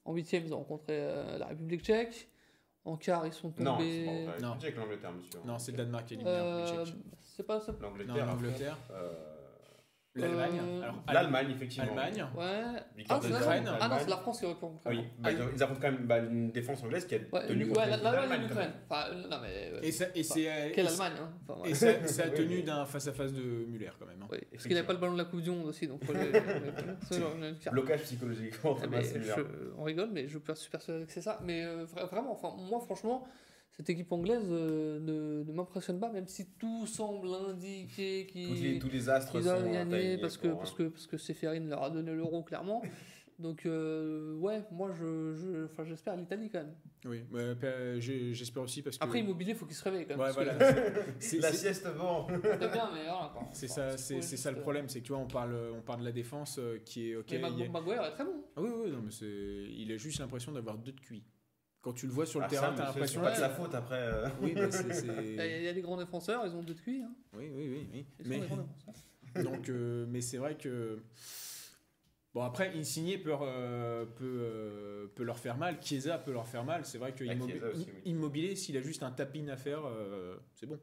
[0.05, 2.29] En huitième, ils ont rencontré euh, la République tchèque.
[2.83, 4.05] En quart, ils sont Non, tombés.
[4.05, 4.55] c'est pas Non.
[4.55, 4.63] vrai.
[4.63, 5.39] avec l'Angleterre, monsieur.
[5.45, 6.95] Non, c'est le Danemark qui Euh, la République tchèque.
[7.19, 7.73] c'est pas ça.
[7.73, 8.25] Non, L'Angleterre.
[8.25, 8.77] l'Angleterre.
[10.17, 10.59] Euh, L'Allemagne.
[10.61, 11.87] Euh, L'Allemagne, effectivement.
[11.91, 12.25] Allemagne.
[12.35, 12.43] Ouais.
[13.09, 13.31] Ah, l'Ukraine.
[13.31, 13.77] l'Allemagne.
[13.79, 14.89] Ah non, c'est la France qui aurait pu rencontrer.
[14.97, 17.47] Oui, bah, Ah, ils, ils affrontent quand même bah, une défense anglaise qui a Ouais,
[17.47, 18.71] tenu contre l'Allemagne et d'Allemagne, l'Ukraine.
[18.89, 19.71] Enfin, euh, non, mais.
[19.73, 19.87] ouais.
[19.87, 20.51] Et, ça, et c'est.
[20.51, 21.63] euh, Quelle Allemagne, hein enfin.
[21.69, 22.63] Et ça, ça a Oui, tenu oui.
[22.63, 24.21] d'un face-à-face de Muller quand même.
[24.21, 24.27] hein.
[24.31, 26.03] Oui, parce qu'il n'avait pas le ballon de la Coupe du Monde aussi, donc.
[26.03, 27.73] faut le- une carte.
[27.73, 29.35] Blocage psychologique contre Ah,
[29.77, 31.39] on rigole, mais je suis persuadé que c'est ça.
[31.43, 33.25] Mais euh, vra- vraiment, enfin, moi, franchement,
[33.81, 38.89] cette équipe anglaise euh, ne, ne m'impressionne pas, même si tout semble indiquer qu'ils tous
[38.89, 40.75] les astres qu'ils sont doivent gagner parce que, pour, parce hein.
[40.77, 42.83] que, parce que Seferin leur a donné l'euro, clairement.
[43.39, 46.75] Donc, euh, ouais, moi, je, je, enfin, j'espère l'Italie quand même.
[47.05, 49.03] Oui, mais, euh, j'espère aussi parce que.
[49.03, 50.27] Après, Immobilier, il faut qu'il se réveille quand même.
[50.27, 51.01] Ouais, que-.
[51.19, 52.25] C'est- La c'est- sieste bon.
[52.39, 53.31] Très bien, mais voilà.
[53.33, 53.49] quoi.
[53.51, 56.01] C'est Enfin, ça, c'est ça le problème, c'est que tu vois, on parle, on parle
[56.01, 57.31] de la défense euh, qui est ok.
[57.31, 58.43] Mais Maguire est très bon.
[58.55, 61.23] Ah oui, oui, non, mais c'est, il a juste l'impression d'avoir deux de QI.
[61.81, 62.77] Quand tu le vois sur le Ah, terrain, t'as mais
[63.07, 63.21] c'est l'impression.
[63.21, 63.99] pas de sa faute après.
[63.99, 64.27] euh.
[64.41, 64.61] Oui, bah,
[65.03, 67.01] Il y, a- il y a des grands défenseurs, ils ont deux de QI.
[67.01, 67.11] Hein.
[67.33, 68.05] oui, oui, oui, oui.
[68.19, 69.51] Ils sont Mais des grands défenseurs.
[69.51, 70.99] donc, euh, mais c'est vrai que.
[72.33, 76.63] Bon après, Insigné peut, euh, peut, euh, peut leur faire mal, Chiesa peut leur faire
[76.63, 76.85] mal.
[76.85, 78.01] C'est vrai que Ah, Immobi- Chiesa aussi, oui.
[78.05, 80.79] Immobilier, s'il a juste un tapin à faire, euh, c'est bon.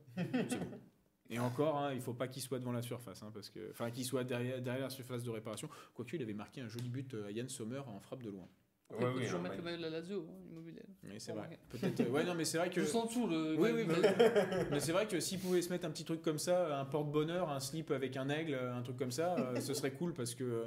[1.31, 3.91] Et encore, hein, il faut pas qu'il soit devant la surface, hein, parce que, enfin,
[3.91, 5.69] qu'il soit derrière, derrière la surface de réparation.
[5.95, 8.49] Quoique, il avait marqué un joli but à Yann Sommer en frappe de loin.
[8.91, 10.83] Après, Ouais, il faut oui, toujours mettre le maillot de la Lazio, hein, Immobilier.
[11.05, 11.59] Oui, c'est Bon, vrai.
[11.69, 12.11] Peut-être.
[12.11, 12.81] ouais, non, mais c'est vrai que.
[12.81, 13.55] Juste en dessous, le.
[13.59, 16.39] Oui, oui, le- Mais c'est vrai que s'il pouvait se mettre un petit truc comme
[16.39, 19.93] ça, un porte-bonheur, un slip avec un aigle, un truc comme ça, euh, ce serait
[19.93, 20.67] cool parce que euh,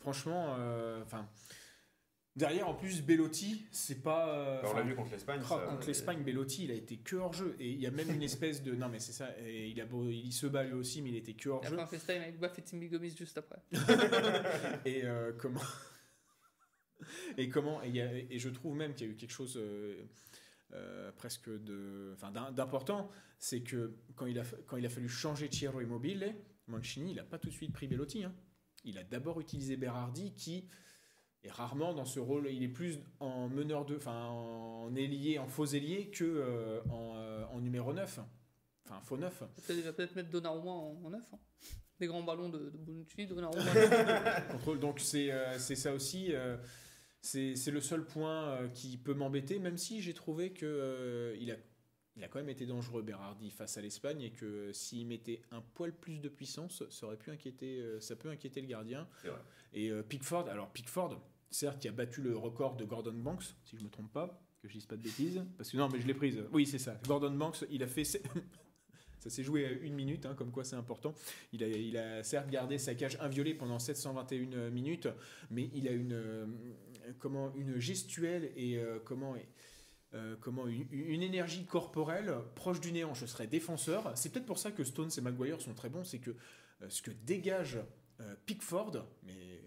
[0.00, 1.26] franchement, euh, enfin.
[2.36, 4.28] derrière, en plus, Bellotti, c'est pas.
[4.28, 5.40] euh, Bah, on l'a vu contre l'Espagne.
[5.44, 7.56] oh, ça- contre l'Espagne, Bellotti, il a été que hors jeu.
[7.60, 8.74] Et il y a même une espèce de.
[8.74, 9.28] Non, mais c'est ça.
[9.42, 11.66] Et il, a beau- il se bat lui aussi, mais il était que hors Il
[11.68, 11.76] a jeu.
[11.76, 13.56] fait un FaceTime avec Baff et Timmy Gomis juste après.
[14.84, 15.60] Et euh, comment
[17.38, 19.32] et comment et, il y a- et je trouve même qu'il y a eu quelque
[19.32, 20.04] chose euh,
[20.72, 22.16] euh, presque de
[22.52, 26.34] d'important c'est que quand il a quand il a fallu changer Ciro Immobile
[26.66, 28.34] Mancini il a pas tout de suite pris Bellotti hein.
[28.84, 30.66] il a d'abord utilisé Berardi qui
[31.42, 35.46] est rarement dans ce rôle il est plus en meneur de enfin en ailier en
[35.46, 38.20] faux ailier que euh, en, en numéro 9
[38.86, 41.22] enfin faux 9 Peut-être- Il va peut-être mettre Donnarumma en, en neuf.
[41.32, 41.38] hein.
[42.00, 44.40] Des grands ballons de, de Bonucci, Donnarumma.
[44.50, 44.80] contrôle.
[44.80, 46.34] Donc c'est euh, c'est ça aussi.
[46.34, 46.56] euh,
[47.24, 51.50] c'est le seul point euh, qui peut m'embêter, même si j'ai trouvé que euh, il
[51.50, 51.56] a
[52.16, 55.42] il a quand même été dangereux Berardi face à l'Espagne et que euh, s'il mettait
[55.50, 59.08] un poil plus de puissance, ça aurait pu inquiéter, euh, ça peut inquiéter le gardien.
[59.72, 61.20] Et euh, Pickford, alors Pickford,
[61.50, 64.68] certes, qui a battu le record de Gordon Banks, si je me trompe pas, que
[64.68, 66.40] je dise pas de bêtises, parce que non, mais je l'ai prise.
[66.52, 66.98] Oui, c'est ça.
[67.06, 68.04] Gordon Banks, il a fait.
[69.24, 71.14] Ça s'est joué à une minute, hein, comme quoi c'est important.
[71.52, 75.08] Il a, certes gardé sa cage inviolée pendant 721 minutes,
[75.50, 76.46] mais il a une, euh,
[77.18, 79.34] comment, une gestuelle et euh, comment,
[80.12, 83.14] euh, comment une, énergie corporelle proche du néant.
[83.14, 84.12] Je serais défenseur.
[84.14, 86.36] C'est peut-être pour ça que Stones et Maguire sont très bons, c'est que
[86.82, 87.78] euh, ce que dégage
[88.20, 89.63] euh, Pickford, euh,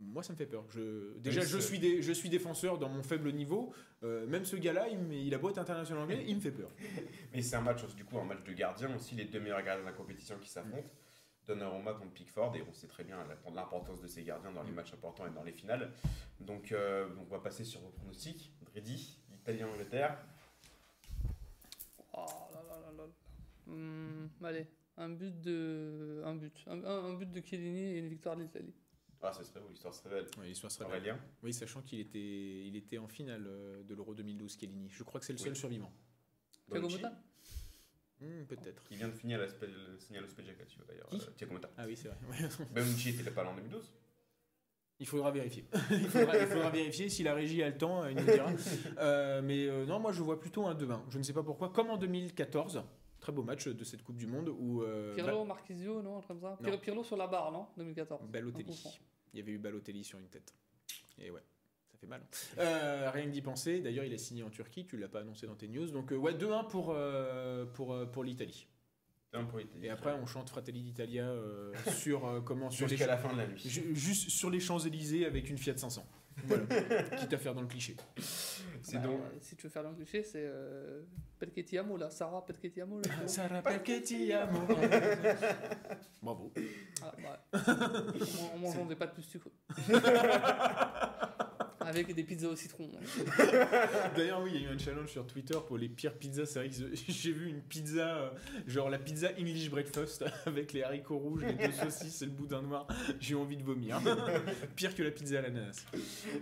[0.00, 0.64] moi ça me fait peur.
[0.70, 3.72] Je, déjà, je suis, dé- je suis défenseur dans mon faible niveau.
[4.02, 6.70] Euh, même ce gars-là, il, a beau être international anglais, il me fait peur.
[7.34, 9.82] Mais c'est un match, du coup, un match de gardien aussi, les deux meilleurs gardiens
[9.84, 10.88] de la compétition qui s'affrontent.
[11.46, 14.70] Donnarumma contre Pickford, et on sait très bien la- l'importance de ces gardiens dans les
[14.70, 15.90] matchs importants et dans les finales.
[16.40, 18.52] Donc, euh, donc on va passer sur vos pronostics.
[18.66, 20.18] Dredi, Italie-Angleterre.
[22.12, 23.04] Oh là là là là.
[23.66, 26.22] Hum, allez, un but de.
[26.24, 26.64] Un but.
[26.66, 28.74] Un but de Chiellini et une victoire de l'Italie.
[29.22, 30.26] Ah, ce serait beau, l'histoire serait belle.
[30.38, 30.94] Ouais, l'histoire serait belle.
[31.00, 34.88] Aurélien Oui, sachant qu'il était, il était en finale euh, de l'Euro 2012, Chiellini.
[34.90, 35.58] Je crois que c'est le seul Oui.
[35.58, 35.92] survivant.
[36.70, 37.12] Thiago Motta
[38.20, 38.82] Hmm, Peut-être.
[38.88, 41.06] qui vient de finir la le signer le Spedjacatio d'ailleurs.
[41.08, 41.70] Qui euh, Thiago Motta.
[41.76, 42.16] Ah oui, c'est vrai.
[42.74, 43.92] Bonucci était pas là en 2012
[44.98, 45.64] Il faudra vérifier.
[45.92, 48.50] il, faudra, il faudra vérifier si la régie a le temps, euh, il nous dira.
[48.98, 51.00] Euh, mais euh, non, moi je vois plutôt un 2-1.
[51.10, 51.68] Je ne sais pas pourquoi.
[51.72, 52.82] Comme en 2014,
[53.28, 56.56] très beau match de cette Coupe du Monde où euh, Pirlo, Marquisio, non comme ça
[56.62, 56.78] Non.
[56.78, 58.20] Pirlo sur la barre, non 2014.
[58.22, 58.98] Ba- On Balotelli.
[59.34, 60.54] Il y avait eu Balotelli sur une tête.
[61.18, 61.42] Et ouais.
[61.92, 62.22] Ça fait mal.
[62.58, 63.80] Euh, rien que d'y penser.
[63.80, 64.86] D'ailleurs, il a signé en Turquie.
[64.86, 65.90] Tu l'as pas annoncé dans tes news.
[65.90, 68.66] Donc, euh, ouais, 2-1 pour, euh, pour, euh, pour l'Italie.
[69.82, 73.30] Et après, on chante Fratelli d'Italia euh, sur euh, comment sur les Jusqu'à la fin
[73.34, 73.60] de la nuit.
[73.62, 76.06] Ju- Juste sur les Champs-Élysées avec une Fiat 500.
[76.46, 76.64] Voilà.
[77.18, 77.96] Quitte à faire dans le cliché.
[78.82, 79.20] C'est Bah, donc.
[79.40, 80.44] Si tu veux faire le cliché, c'est.
[80.44, 81.02] Euh,
[81.38, 82.10] Pelketiamo, là.
[82.10, 83.26] Sarah Pelketiamo, là.
[83.28, 84.60] Ça rappelle que ti amo.
[86.22, 86.52] Bravo.
[87.02, 87.60] Ah, ouais.
[88.52, 89.52] en, en mangeant des pâtes plus sucrées.
[91.88, 92.86] Avec des pizzas au citron.
[94.16, 96.44] D'ailleurs, oui, il y a eu un challenge sur Twitter pour les pires pizzas.
[96.44, 96.74] C'est vrai que
[97.08, 98.30] j'ai vu une pizza, euh,
[98.66, 102.60] genre la pizza English Breakfast avec les haricots rouges, les deux saucisses et le boudin
[102.60, 102.86] noir.
[103.20, 104.02] J'ai eu envie de vomir.
[104.76, 105.86] Pire que la pizza à l'ananas.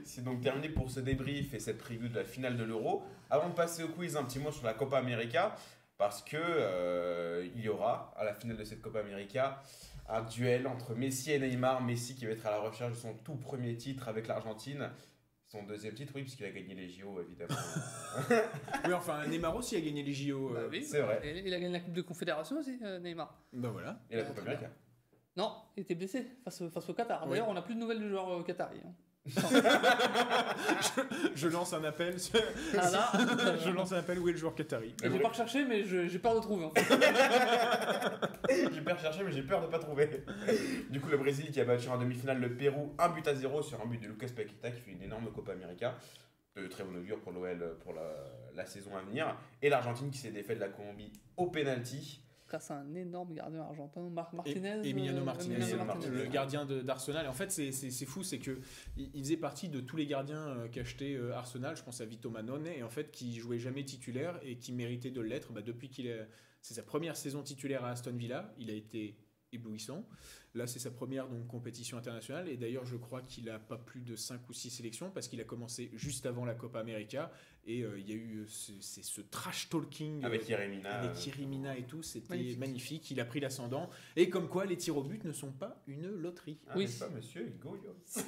[0.04, 3.04] C'est donc terminé pour ce débrief et cette preview de la finale de l'Euro.
[3.30, 5.54] Avant de passer au quiz, un petit mot sur la Copa América.
[5.96, 9.62] parce que euh, il y aura à la finale de cette Copa América
[10.08, 11.82] un duel entre Messi et Neymar.
[11.82, 14.90] Messi qui va être à la recherche de son tout premier titre avec l'Argentine.
[15.48, 17.54] Son deuxième titre, oui, puisqu'il a gagné les JO, évidemment.
[18.86, 20.50] Oui, enfin, Neymar aussi a gagné les JO.
[20.52, 20.82] Bah euh, oui.
[20.84, 21.20] c'est vrai.
[21.24, 23.38] Et il a gagné la Coupe de Confédération aussi, euh, Neymar.
[23.52, 24.00] Bah voilà.
[24.10, 24.58] Et la Ouais, Copa très bien.
[24.58, 24.76] América.
[25.36, 27.22] Non, il était blessé face, au- face au Qatar.
[27.24, 27.30] Oui.
[27.32, 28.80] D'ailleurs, on n'a plus de nouvelles du joueur euh, qatari.
[28.84, 28.92] hein.
[31.34, 32.16] Je lance un appel.
[32.78, 33.12] Ah là,
[33.64, 34.18] je lance un appel.
[34.18, 34.94] Où est le joueur qatari?
[35.02, 36.64] J'ai pas recherché, mais j'ai peur de trouver.
[36.66, 36.82] En fait.
[38.72, 40.24] j'ai peur de chercher, mais j'ai peur de pas trouver.
[40.90, 43.62] Du coup, le Brésil qui a battu en demi-finale le Pérou, un but à zéro
[43.62, 45.94] sur un but de Lucas Paqueta qui fait une énorme Copa América.
[46.56, 48.14] De très bon augure pour l'OL pour la,
[48.54, 49.36] la saison à venir.
[49.60, 52.22] Et l'Argentine qui s'est défait de la Colombie au penalty.
[52.48, 54.80] Grâce à un énorme gardien argentin, Mar Et- Martinez.
[54.88, 56.06] Emiliano euh, Martinez, Emiliano Martinez.
[56.10, 56.24] Martinez.
[56.24, 57.24] le gardien de- d'Arsenal.
[57.26, 58.60] Et en fait, c'est- fou, c'est que
[58.96, 61.76] il faisait partie de tous les gardiens euh, qu'achetait euh, Arsenal.
[61.76, 65.10] Je pense à Vito Manone, et en fait, qui jouait jamais titulaire et qui méritait
[65.10, 65.52] de l'être.
[65.52, 66.28] Bah, depuis qu'il est,
[66.62, 69.16] c'est sa première saison titulaire à Aston Villa, il a été
[69.52, 70.04] éblouissant.
[70.54, 74.00] Là, c'est sa première donc compétition internationale, et d'ailleurs, je crois qu'il a pas plus
[74.00, 77.30] de 5 ou 6 sélections parce qu'il a commencé juste avant la Copa América,
[77.66, 80.90] et euh, il y a eu ce, c'est ce trash talking euh, Avec Yeremina.
[81.00, 82.58] avec euh, Thierry Mina et tout, c'était Magnifique.
[82.58, 83.10] magnifique.
[83.10, 83.90] Il a pris l'ascendant.
[84.14, 86.58] Et comme quoi, les tirs au but ne sont pas une loterie.
[86.68, 86.88] Ah, Oui.
[86.98, 88.24] pas, monsieur Hugo Lloris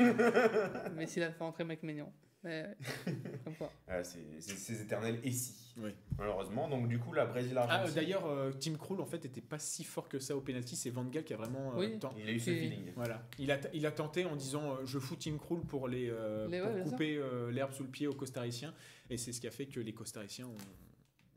[0.97, 2.13] Mais s'il a fait entrer Maignan.
[2.45, 2.77] Mais
[3.45, 3.71] comme quoi.
[3.89, 5.55] Ah, C'est c'est ces éternels et si.
[5.77, 5.91] Oui.
[6.17, 6.69] Malheureusement.
[6.69, 7.91] Donc, du coup, la Ah, Brésil-Argentine.
[7.91, 10.77] euh, d'ailleurs, euh, Tim Krul, en fait, était pas si fort que ça au penalty.
[10.77, 11.99] C'est Van Gaal qui a vraiment euh, Oui.
[11.99, 12.93] ten- il a eu ce Et- feeling.
[12.97, 13.25] Voilà.
[13.39, 16.49] Il a, il a tenté en disant euh, je fous Tim Krul pour, les, euh,
[16.49, 18.75] Les- pour ouais, couper euh, l'herbe sous le pied aux Costariciens.
[19.11, 20.57] Et c'est ce qui a fait que les Costariciens ont,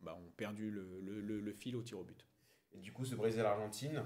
[0.04, 2.26] bah, ont perdu le, le- le- le fil au tir au but.
[2.74, 4.04] Et du coup, ce Brésil-Argentine.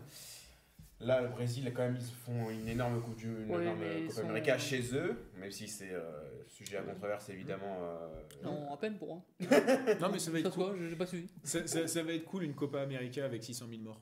[1.01, 3.79] Là, le Brésil, quand même, ils se font une énorme Coupe du une Oui, énorme
[3.79, 6.01] mais ils Copa sont- América chez eux, même si c'est euh,
[6.47, 7.79] sujet à controverse, évidemment.
[7.81, 9.23] euh, Non, à peine pour un.
[9.99, 10.87] Non, mais ça va être cool.
[10.89, 11.27] j'ai pas suivi.
[11.43, 14.01] Ça, ça- ça va être cool une Copa América avec 600 000 morts.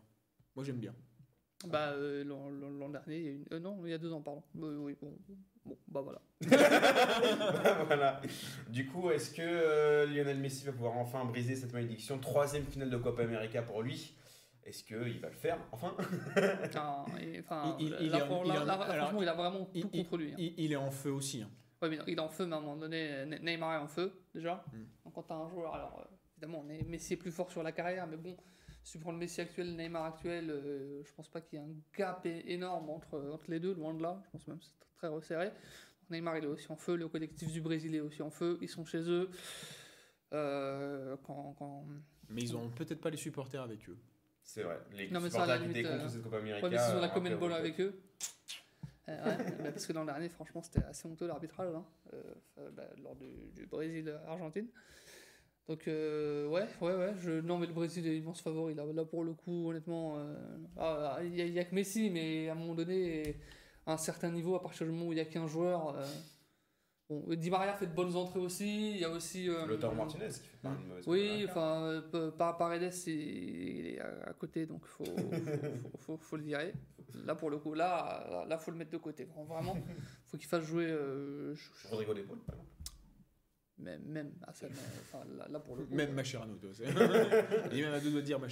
[0.55, 0.93] Moi, j'aime bien.
[1.67, 3.45] Bah, euh, l'an dernier, il y a une...
[3.53, 4.43] euh, non, il y a deux ans, pardon.
[4.61, 5.17] Euh, oui, bon,
[5.65, 6.21] bon, bah voilà.
[7.87, 8.21] voilà.
[8.69, 12.19] Du coup, est-ce que euh, Lionel Messi va pouvoir enfin briser cette malédiction?
[12.19, 14.13] Troisième finale de Copa América pour lui.
[14.74, 15.95] Est-ce qu'il va le faire Enfin?
[17.21, 20.32] Et, enfin, Il- là, pour- là- là, franchement, a vraiment il- tout contre lui.
[20.32, 20.36] hein.
[20.39, 21.43] Il, il est en feu aussi.
[21.43, 21.49] hein.
[21.80, 23.84] Ouais, mais non, il est en feu, mais à un moment donné, Ne- Neymar est
[23.84, 24.65] en feu, déjà.
[24.74, 24.78] Mm.
[25.05, 27.61] Donc, quand t'as un joueur, alors euh, évidemment, on est, Messi est plus fort sur
[27.61, 28.36] la carrière, mais bon,
[28.84, 31.65] si tu prends le Messi actuel, Neymar actuel, euh, je pense pas qu'il y ait
[31.65, 34.19] un gap énorme entre, entre les deux, loin de là.
[34.26, 35.51] Je pense même que c'est très resserré.
[36.09, 38.69] Neymar, il est aussi en feu, le collectif du Brésil est aussi en feu, ils
[38.69, 39.30] sont chez eux.
[40.34, 41.86] Euh, quand, quand...
[42.30, 43.97] Mais ils ont peut-être pas les supporters avec eux.
[44.43, 44.77] C'est vrai.
[44.93, 46.67] Les Non, mais ça, la limite, euh, cette Copa América.
[46.67, 47.99] Ouais, mais s'ils ont la common ball avec eux.
[49.09, 52.21] Euh, ouais, bah, parce que l'an dernier, franchement, c'était assez honteux l'arbitrage hein, euh,
[52.59, 54.67] euh, bah, lors du, du Brésil-Argentine.
[55.67, 57.13] Donc, ouais, ouais, ouais.
[57.21, 57.39] Je...
[57.39, 58.73] Non, mais le Brésil est immense favori.
[58.73, 60.35] Là, là pour le coup, honnêtement, euh,
[60.77, 63.37] ah, il n'y a, que Messi, mais à un moment donné,
[63.85, 65.95] à un certain niveau, à partir du moment où il n'y a qu'un joueur.
[67.10, 68.91] Bon, Di Maria fait de bonnes entrées aussi.
[68.91, 69.49] Il y a aussi.
[69.49, 73.99] euh, Lautaro Martinez qui fait pas une mauvaise oui, enfin, euh, Par- Paredes, il est
[73.99, 75.12] à côté, donc faut, faut,
[75.91, 76.74] faut, faut- faut le virer.
[77.26, 79.28] Là, pour le coup, là, là, faut le mettre de côté.
[79.47, 79.78] Vraiment,
[80.26, 80.86] faut qu'il fasse jouer.
[80.88, 82.70] euh, je- je- Rodrigo Depol, par exemple.
[83.78, 84.68] même, même, ah, ça,
[85.01, 85.93] enfin, là, là, pour le coup.
[85.93, 86.70] Même Mascherano, toi.
[86.74, 86.86] c'est-
[87.72, 88.47] Il est même à deux de dire toi.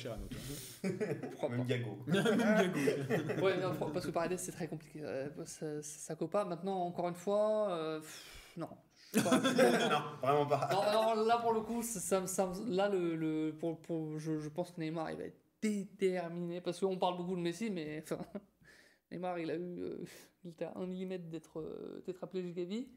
[0.83, 1.65] je crois Même.
[1.65, 1.97] Gago.
[2.07, 3.41] Même Gago.
[3.45, 4.99] Ouais, non, parce que Paredes, c'est très compliqué.
[5.03, 6.43] Euh, ça, ça copa.
[6.45, 8.69] Maintenant, encore une fois, euh, pff, non.
[9.13, 9.37] Je sais pas.
[9.89, 10.69] non, vraiment pas.
[10.71, 14.39] Non, non, là pour le coup, ça, ça- ça- là le, le- pour, pour- je,
[14.39, 18.01] je pense que Neymar il va être déterminé parce qu'on parle beaucoup de Messi, mais
[18.03, 18.17] enfin,
[19.11, 20.03] Neymar il a eu, euh,
[20.43, 22.87] il était à un millimètre d'être euh, tétraplégique à vie.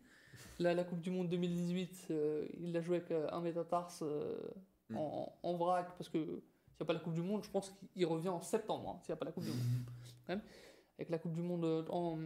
[0.61, 4.37] Là, la Coupe du Monde 2018, euh, il l'a joué avec un métatarse euh,
[4.91, 4.97] Mm.
[4.99, 7.75] en, en vrac parce que s'il n'y a pas la Coupe du Monde, je pense
[7.95, 9.59] qu'il revient en septembre hein, s'il n'y a pas la Coupe du Monde.
[10.27, 10.43] Quand même.
[10.99, 12.19] Avec la Coupe du Monde en,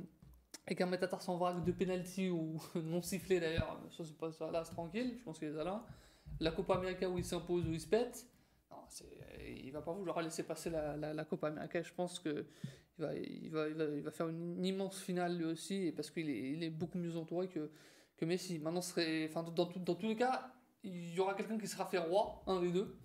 [0.69, 4.51] avec un métatarse en vrac de penalty ou non sifflé d'ailleurs, ça c'est pas ça
[4.51, 5.85] là, c'est tranquille, je pense qu'il est là.
[6.41, 8.27] La Copa América où il s'impose, où il se pète,
[8.71, 8.77] non,
[9.47, 11.83] il va pas vouloir laisser passer la, la, la Copa América.
[11.83, 12.45] Je pense que
[12.99, 15.93] il va, il va, il va, il va faire une immense finale lui aussi, et
[15.93, 17.71] parce qu'il est, il est beaucoup mieux entouré que,
[18.17, 18.59] que Messi.
[18.59, 20.53] Maintenant, serait, enfin, dans, tout- dans tous les cas,
[20.83, 22.97] il y aura quelqu'un qui sera fait roi, un des deux.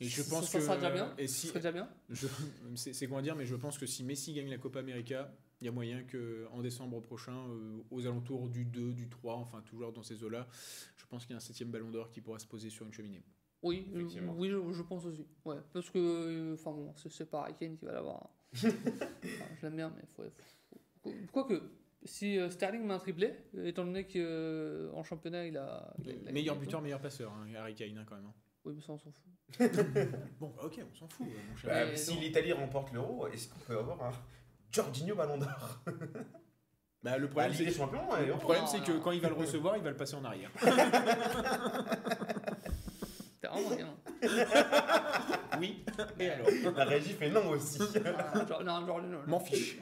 [0.00, 0.64] Et je Ça- pense ça que.
[0.64, 1.14] sera déjà bien.
[1.18, 1.88] Et si, déjà bien.
[2.10, 2.26] je-
[2.76, 5.64] c'est c'est comment dire, mais je pense que si Messi gagne la Copa América, il
[5.64, 9.92] y a moyen qu'en décembre prochain, euh, aux alentours du 2, du 3, enfin toujours
[9.92, 10.46] dans ces eaux-là,
[10.96, 12.92] je pense qu'il y a un septième ballon d'or qui pourra se poser sur une
[12.92, 13.22] cheminée.
[13.62, 14.34] Oui, euh, Effectivement.
[14.36, 15.26] oui, je, je pense aussi.
[15.44, 18.28] Ouais, parce que, euh, enfin bon, c'est, pareil, Kane qui va l'avoir.
[18.54, 20.22] Enfin, je l'aime bien, mais faut,
[21.02, 21.60] faut- Quoique,
[22.04, 25.92] si euh, Sterling met un triplé, euh, étant donné qu'en championnat il a.
[25.98, 28.26] il a- il a Meilleur buteur, meilleur passeur, hein, Harry Kane hein, quand même.
[28.26, 28.34] hein.
[28.64, 29.24] Oui, mais ça, on s'en fout.
[30.40, 31.70] Bon, bah, ok, on s'en fout, mon cher.
[31.88, 34.12] Bah, si l'Italie remporte l'euro, est-ce qu'on peut avoir un
[34.72, 35.80] Jorginho Ballon d'Or
[37.02, 37.52] Bah, le La problème,
[38.66, 40.50] c'est que quand il va le recevoir, il va le passer en arrière.
[43.40, 43.94] T'as vraiment rien.
[45.60, 45.84] Oui,
[46.20, 46.46] et alors?
[46.76, 47.80] La régie fait non aussi.
[48.04, 49.18] Ah, genre, non, genre, non, non.
[49.26, 49.78] M'en fiche.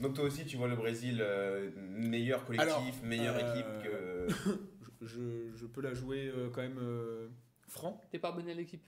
[0.00, 4.26] Donc toi aussi, tu vois le Brésil euh, meilleur collectif, Alors, meilleure euh, équipe que.
[5.00, 7.28] Je, je peux la jouer euh, quand même euh,
[7.68, 7.98] franc.
[8.10, 8.82] T'es pas abonné à l'équipe?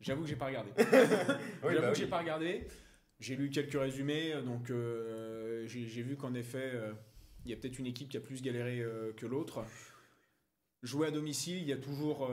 [0.00, 0.70] J'avoue que j'ai pas regardé.
[0.78, 1.94] Oui, J'avoue bah que oui.
[1.96, 2.66] j'ai pas regardé.
[3.20, 6.92] J'ai lu quelques résumés, euh, donc euh, j'ai vu qu'en effet, euh,
[7.44, 8.84] il y a peut-être une équipe qui a plus galéré
[9.16, 9.64] que l'autre.
[10.82, 12.30] Jouer à domicile, il y a toujours.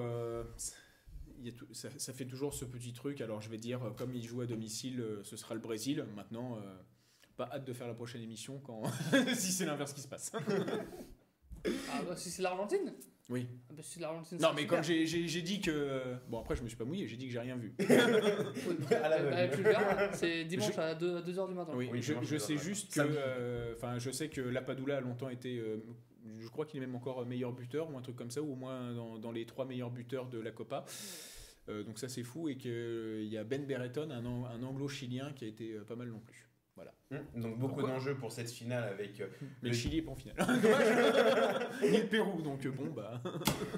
[1.73, 3.19] ça, fait toujours ce petit truc.
[3.19, 6.05] Alors je vais dire, comme il joue à domicile, ce sera le Brésil.
[6.15, 6.61] Maintenant,
[7.35, 8.83] pas hâte de faire la prochaine émission quand
[9.35, 10.31] si c'est l'inverse qui se passe.
[11.65, 12.93] Ah, bah, si c'est l'Argentine
[13.29, 13.47] Oui.
[13.69, 13.83] Ah, bah.
[14.39, 14.67] Non, mais super.
[14.67, 16.15] comme j'ai j'ai- j'ai dit que.
[16.29, 17.73] Bon, après, je me suis pas mouillé, j'ai dit que j'ai rien vu.
[17.79, 17.85] Oui,
[18.91, 21.71] À la bah, verras, c'est dimanche à 2h du matin.
[21.75, 22.99] Oui, Oui, je, dimanche, je je sais juste que.
[23.01, 25.57] Euh, Enfin, je sais que Lapadula a longtemps été.
[25.59, 25.77] euh,
[26.39, 28.55] je crois qu'il est même encore meilleur buteur ou un truc comme ça, ou au
[28.55, 30.85] moins dans, dans les trois meilleurs buteurs de la Copa.
[31.69, 35.31] Euh, donc ça c'est fou et qu'il y a Ben Berreton, un, An- un anglo-chilien
[35.35, 36.47] qui a été euh, pas mal non plus.
[36.81, 36.93] Voilà.
[37.35, 39.19] Hum, Donc beaucoup d'enjeux pour cette finale avec.
[39.21, 39.27] euh,
[39.61, 40.35] Mais le Chili est pas en finale.
[41.83, 43.21] Ni le Pérou, donc euh, bon bah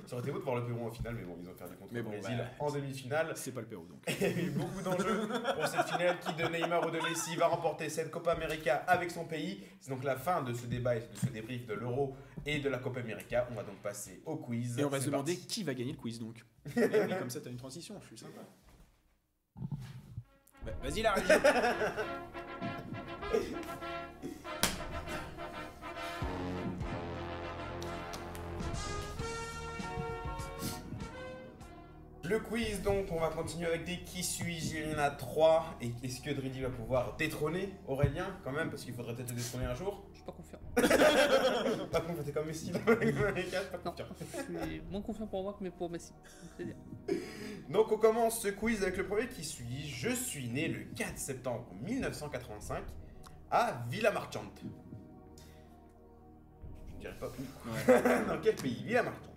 [0.05, 1.75] Ça aurait été beau de voir le Pérou en finale, mais bon, ils ont perdu
[1.75, 3.33] contre Mais le bon, Brésil bah, en demi-finale.
[3.35, 3.99] c'est pas le Pérou donc.
[4.07, 6.17] Il y a eu beaucoup d'enjeux pour cette finale.
[6.19, 9.61] Qui de Neymar ou de Messi va remporter cette Copa América avec son pays?
[9.81, 12.69] C'est donc la fin de ce débat et de ce débrief de l'Euro et de
[12.69, 13.47] la Copa América.
[13.51, 14.79] On va donc passer au quiz.
[14.79, 15.47] Et on va se demander parti.
[15.47, 16.45] qui va gagner le quiz donc.
[16.77, 16.83] Oui,
[17.19, 18.39] comme ça t'as une transition, je suis sympa.
[20.65, 21.13] Bah, Vas-y la
[22.93, 24.29] Hehehehe
[32.33, 35.77] Le quiz, donc, on va continuer avec des qui suis-je Il y en a trois.
[35.79, 39.35] Et est-ce que Dridi va pouvoir détrôner Aurélien quand même Parce qu'il faudrait peut-être le
[39.35, 40.03] détrôner un jour?
[40.11, 40.57] Je suis pas confiant.
[41.91, 44.05] Pas confiant, t'es comme Messi dans América, pas Non, confiant.
[44.19, 46.11] je suis moins confiant pour moi que mais pour Messi.
[46.11, 46.75] Donc, c'est dire.
[47.69, 49.87] Donc on commence ce quiz avec le premier qui suis.
[49.87, 52.83] Je suis né le 4 septembre 1985
[53.51, 54.59] à Villamarchante.
[56.87, 58.27] Je ne dirais pas où.
[58.27, 58.83] Dans quel pays?
[58.85, 59.32] Villamarchante.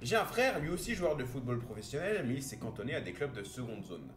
[0.00, 3.12] J'ai un frère, lui aussi joueur de football professionnel, mais il s'est cantonné à des
[3.12, 4.08] clubs de seconde zone.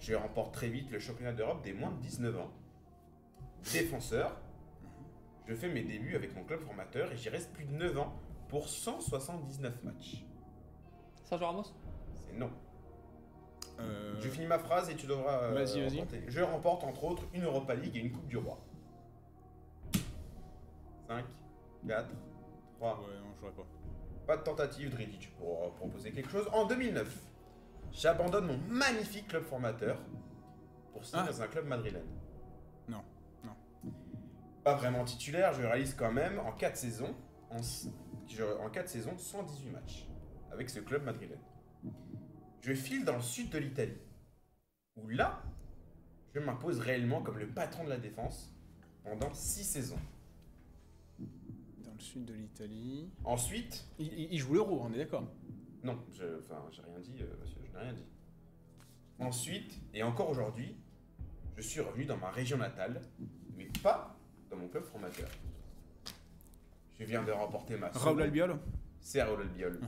[0.00, 2.50] Je remporte très vite le championnat d'Europe des moins de 19 ans.
[3.72, 4.36] Défenseur,
[5.46, 8.14] je fais mes débuts avec mon club formateur et j'y reste plus de 9 ans
[8.48, 10.24] pour 179 matchs.
[11.24, 11.64] Sergio Ramos?
[12.26, 12.50] C'est non.
[13.80, 15.44] Euh, Je finis ma phrase et tu devras.
[15.44, 15.98] euh, Vas-y, vas-y.
[16.00, 16.22] remporter.
[16.28, 18.58] Je remporte entre autres une Europa League et une Coupe du Roi.
[21.08, 21.24] 5,
[21.88, 22.08] 4,
[22.78, 22.90] 3.
[23.00, 23.66] Ouais, non, je pas.
[24.26, 26.48] Pas de tentative, Drilic, pour proposer quelque chose.
[26.52, 27.14] En 2009,
[27.92, 29.98] j'abandonne mon magnifique club formateur
[30.92, 31.30] pour signer Ah.
[31.30, 32.06] dans un club madrilène.
[32.88, 33.02] Non,
[33.44, 33.52] non.
[34.62, 37.14] Pas vraiment titulaire, je réalise quand même en 4 saisons,
[37.50, 37.58] en,
[38.64, 40.08] en 4 saisons, 118 matchs
[40.50, 41.40] avec ce club madrilène.
[42.62, 43.98] Je file dans le sud de l'Italie,
[44.96, 45.42] où là,
[46.34, 48.54] je m'impose réellement comme le patron de la défense
[49.02, 49.98] pendant 6 saisons.
[52.04, 53.08] Sud de l'Italie.
[53.24, 55.24] Ensuite, Il, il- il joue l'euro, on est d'accord.
[55.82, 58.04] non, je, enfin, j'ai rien dit, euh, monsieur, je n'ai rien dit.
[59.18, 60.76] Ensuite, et encore aujourd'hui,
[61.56, 63.00] je suis revenu dans ma région natale,
[63.56, 64.16] mais pas
[64.50, 65.28] dans mon club formateur.
[66.98, 68.58] Je viens de remporter ma Raoul seconde- Albiol
[69.00, 69.80] C'est Raoul Albiol.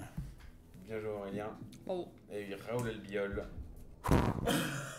[0.85, 1.59] Bien joué Aurélien.
[1.85, 2.09] Bravo.
[2.31, 3.45] Et Raoul Albiol.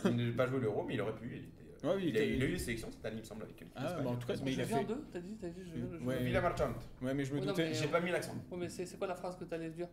[0.05, 1.49] il n'a pas joué l'euro, mais il aurait pu.
[1.83, 3.43] Ouais, oui, il il a, il a eu des sélections cette année, il me semble,
[3.43, 4.85] avec l'équipe Ah, bah, en tout cas, mais il a viens fait.
[4.85, 6.23] d'eux T'as dit, t'as dit, je, je- Ouais.
[6.23, 6.89] Villa Marchante.
[7.01, 7.73] Ouais, mais je me doutais.
[7.73, 8.35] J'ai pas mis l'accent.
[8.51, 9.87] Ouais, mais c'est c'est quoi la phrase que t'allais dire?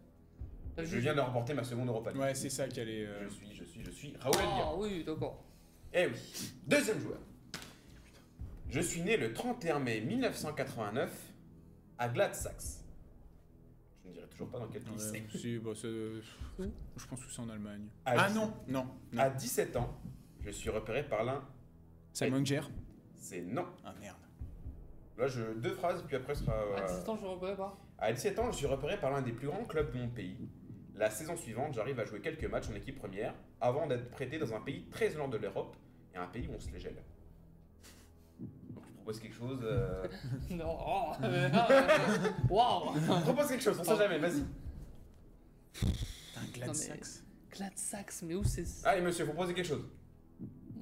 [0.79, 2.21] Je viens de remporter ma seconde Europa League.
[2.21, 3.07] Ouais, c'est ça qui allait.
[3.07, 4.37] euh, Je suis, je suis, je suis Raoul.
[4.41, 5.45] Ah oui, d'accord.
[5.93, 6.53] Eh oui.
[6.67, 7.19] Deuxième joueur.
[8.71, 11.33] Je suis né le 31 mai 1989
[11.99, 12.83] à Gladsaxe.
[14.03, 14.99] Je ne dirai toujours pas dans quel pays ouais,
[15.31, 15.39] c'est.
[15.39, 17.87] si, bah, Je pense que c'est en Allemagne.
[18.05, 18.87] Ah, Ah non, non.
[19.13, 19.21] non.
[19.23, 19.97] À 17 ans,
[20.41, 21.43] je suis repéré par l'un.
[22.15, 22.71] Simon Gère
[23.17, 23.67] C'est non.
[23.85, 24.17] Ah merde.
[25.19, 26.55] Là, je deux phrases, puis après ce sera.
[26.57, 27.77] À euh, 17 ans, je ne reconnais pas.
[27.99, 30.49] À 17 ans, je suis repéré par l'un des plus grands clubs de mon pays.
[30.97, 34.55] La saison suivante, j'arrive à jouer quelques matchs en équipe première avant d'être prêté dans
[34.55, 35.77] un pays très loin de l'Europe
[36.15, 37.03] et un pays où on se les gèle.
[38.71, 39.61] Donc, je propose quelque chose.
[39.65, 40.07] euh,
[40.51, 40.77] Non.
[40.87, 44.45] oh, euh, euh, Waouh Je propose quelque chose, on sait jamais, vas-y.
[46.37, 47.25] Un Gladsaxe.
[47.51, 49.85] Gladsaxe, mais où c'est Allez, monsieur, faut proposer quelque chose.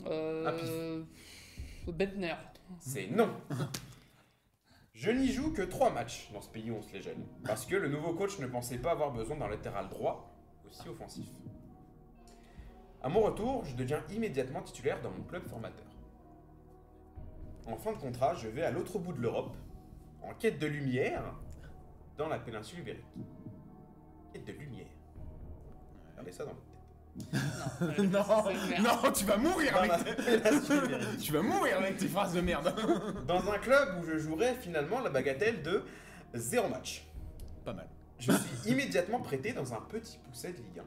[0.07, 1.05] Euh.
[1.86, 2.34] Bentner.
[2.80, 3.30] C'est non.
[4.94, 7.18] Je n'y joue que 3 matchs dans ce pays où on se les gèle.
[7.44, 10.32] Parce que le nouveau coach ne pensait pas avoir besoin d'un latéral droit,
[10.70, 11.28] si offensif.
[13.03, 15.86] À mon retour, je deviens immédiatement titulaire dans mon club formateur.
[17.66, 19.57] En fin de contrat, je vais à l'autre bout de l'Europe,
[20.22, 21.34] en quête de lumière,
[22.16, 23.05] dans la péninsule ibérique.
[24.32, 24.86] Quête de lumière.
[26.11, 26.71] Regardez ça dans votre
[28.10, 28.24] non,
[28.82, 31.16] non, tu vas mourir avec tes...
[31.20, 32.74] Tu vas mourir avec tes phrases de merde.
[33.26, 35.82] Dans un club où je jouerai finalement la bagatelle de
[36.34, 37.04] zéro match.
[37.64, 37.86] Pas mal.
[38.18, 40.82] Je suis immédiatement prêté dans un petit pousset de Ligue 1.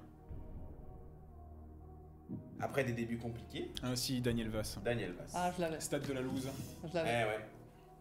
[2.62, 4.80] Après des débuts compliqués, Ainsi Daniel Vass.
[4.84, 5.32] Daniel Vass.
[5.36, 5.80] Ah, je l'avais.
[5.82, 6.48] Stade de la loose.
[6.84, 7.10] Je Eh l'avais.
[7.26, 7.46] ouais.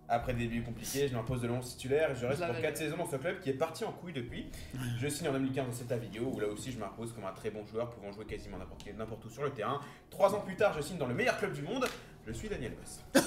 [0.09, 2.63] Après des débuts compliqués, je m'impose de longs titulaires et je reste pour l'avais.
[2.63, 4.51] 4 saisons dans ce club qui est parti en couille depuis.
[4.99, 7.51] Je signe en 2015 dans cet Avilio où là aussi je m'impose comme un très
[7.51, 9.81] bon joueur pouvant jouer quasiment n'importe où sur le terrain.
[10.11, 11.87] Trois ans plus tard, je signe dans le meilleur club du monde.
[12.27, 13.01] Je suis Daniel Vass.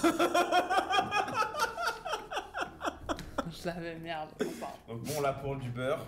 [3.51, 4.29] Je l'avais, merde.
[4.41, 6.05] Enfin, Donc bon, là pour du beurre.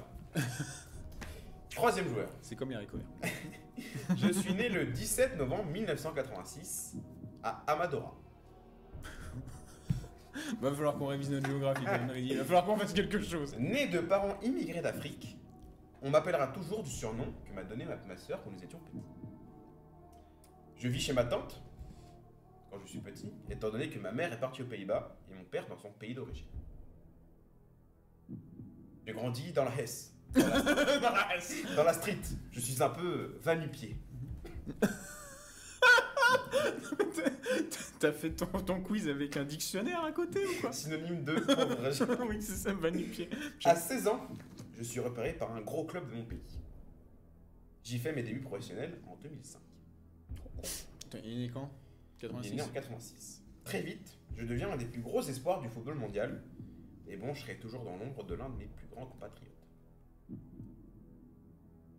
[1.70, 2.30] Troisième joueur.
[2.41, 2.86] C'est comme Homer.
[4.17, 6.95] Je suis né le 17 novembre 1986
[7.43, 8.13] à Amadora.
[10.61, 12.36] Va falloir qu'on révise notre géographie, quand même, Rudy.
[12.36, 13.55] Va falloir qu'on fasse quelque chose.
[13.57, 15.38] Né de parents immigrés d'Afrique,
[16.01, 19.03] on m'appellera toujours du surnom que m'a donné ma, ma soeur quand nous étions petits.
[20.77, 21.61] Je vis chez ma tante
[22.71, 25.43] quand je suis petit, étant donné que ma mère est partie aux Pays-Bas et mon
[25.43, 26.45] père dans son pays d'origine.
[29.05, 31.27] J'ai grandi dans la Hesse, dans la,
[31.75, 32.19] dans la street.
[32.51, 33.97] Je suis un peu va-nu-pied.
[37.99, 42.25] T'as fait ton, ton quiz avec un dictionnaire à côté ou quoi Synonyme de pauvre.
[42.29, 43.29] Oui, c'est ça, pied.
[43.65, 44.25] À 16 ans,
[44.77, 46.39] je suis repéré par un gros club de mon pays.
[47.83, 49.59] J'y fais mes débuts professionnels en 2005.
[50.99, 51.69] Putain, il est né quand?
[52.21, 53.43] Il est 86 né en 86.
[53.65, 56.41] Très vite, je deviens un des plus gros espoirs du football mondial.
[57.07, 59.67] Et bon, je serai toujours dans l'ombre de l'un de mes plus grands compatriotes.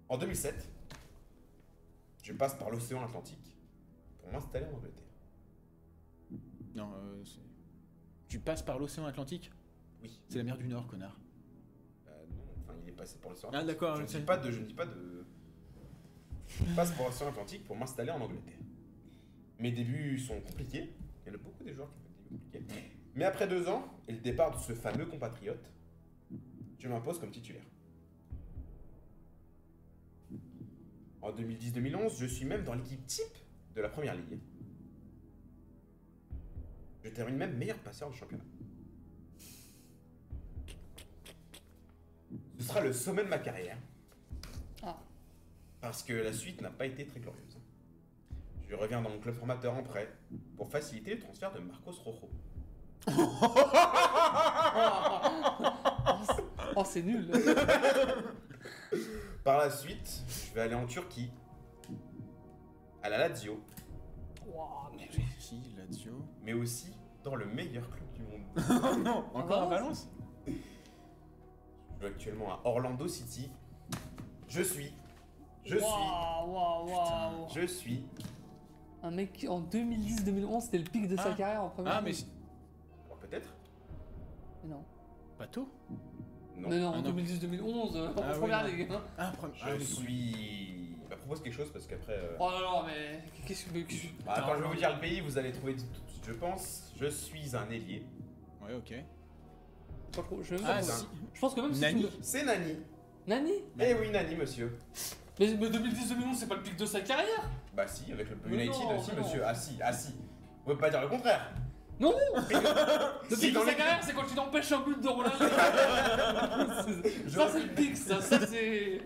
[0.09, 0.67] En 2007,
[2.23, 3.57] je passe par l'océan Atlantique
[4.19, 5.10] pour m'installer en Angleterre.
[6.75, 7.41] Non, euh, c'est-
[8.29, 9.51] Tu passes par l'océan Atlantique
[10.03, 10.21] Oui.
[10.29, 11.19] C'est la mer du Nord, connard.
[12.07, 13.97] Euh, non, enfin, il est passé par l'océan Ah, d'accord.
[13.97, 14.51] Je ne dis pas de.
[14.51, 15.27] Je ne dis pas de.
[16.49, 18.59] Je passe par l'océan Atlantique pour m'installer en Angleterre.
[19.59, 20.95] Mes débuts sont compliqués.
[21.27, 22.07] Il y en a beaucoup des joueurs qui ont
[22.53, 22.97] des débuts compliqués.
[23.17, 25.71] Mais après deux ans et le départ de ce fameux compatriote,
[26.79, 27.65] je m'impose comme titulaire.
[31.23, 33.25] En 2010-2011, je suis même dans l'équipe type
[33.75, 34.39] de la première ligue.
[37.03, 38.45] Je termine même meilleur passeur du championnat.
[42.59, 43.79] Ce sera le sommet de ma carrière.
[44.83, 44.99] Ah.
[45.81, 47.59] Parce que la suite n'a pas été très glorieuse.
[48.69, 50.13] Je reviens dans mon club formateur en prêt
[50.57, 52.31] pour faciliter le transfert de Marcos Rojo.
[56.77, 57.29] Oh, c'est nul.
[59.43, 61.31] Par la suite, je vais aller en Turquie,
[63.03, 63.61] à la Lazio,
[64.97, 65.09] mais.
[66.53, 66.93] Mais aussi
[67.23, 68.41] dans le meilleur club du monde.
[68.93, 70.09] Oh non, encore à Valence Valence
[70.47, 70.53] Je
[72.01, 73.49] joue actuellement à Orlando City.
[74.49, 74.93] Je suis.
[75.65, 75.85] Je suis.
[75.85, 77.49] Waouh, waouh.
[77.55, 78.03] Je suis.
[79.03, 81.35] Un mec qui, en 2010-2011, c'était le pic de sa Ah.
[81.35, 82.27] carrière en première Ah, mais c'est-
[83.07, 83.49] Alors, Peut-être
[84.65, 84.83] non.
[85.39, 85.69] bateau
[86.59, 86.69] Non.
[86.69, 87.11] Mais non, Ah, en non.
[87.11, 88.69] 2010-2011, euh, Ah première non.
[88.69, 88.89] ligue.
[88.91, 89.01] hein.
[89.17, 89.55] Ah, premier.
[89.57, 90.97] Je ah, suis.
[91.09, 92.13] Bah, propose quelque chose parce qu'après.
[92.15, 93.71] euh, Oh là là, mais qu'est-ce que.
[93.79, 95.85] que- bah, quand je vais vous dire le pays, vous allez trouver tout
[96.27, 96.93] je pense.
[97.01, 98.05] Je suis un ailier.
[98.63, 98.95] Ouais, ok.
[100.15, 101.07] pas trop- Je, sais même Ah, c'est si.
[101.35, 102.77] je pense que même si Nani tu me- C'est Nani.
[103.27, 104.77] Nani Eh oui, Nani, monsieur.
[105.39, 108.65] Mais, mais 2010-2011, c'est pas le pic de sa carrière Bah si, avec le Mais
[108.67, 109.27] United non, aussi, mais non.
[109.27, 109.43] monsieur.
[109.45, 110.09] Ah si, ah si.
[110.13, 111.53] Vous pouvez pas dire le contraire.
[111.99, 112.15] Non
[113.31, 115.09] Le Si, pic de dans sa les- carrière, c'est quand tu t'empêches un but de
[115.09, 115.31] Roland.
[117.29, 118.21] ça, c'est le pic, ça.
[118.21, 119.01] Ça, c'est.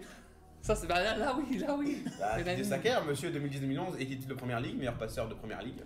[0.62, 0.86] Ça, c'est.
[0.86, 2.04] Bah, là, là, oui, là, oui.
[2.18, 2.64] Bah, de Nani.
[2.64, 5.82] sa carrière, monsieur 2010-2011, équipe de première ligue, meilleur passeur de première ligue?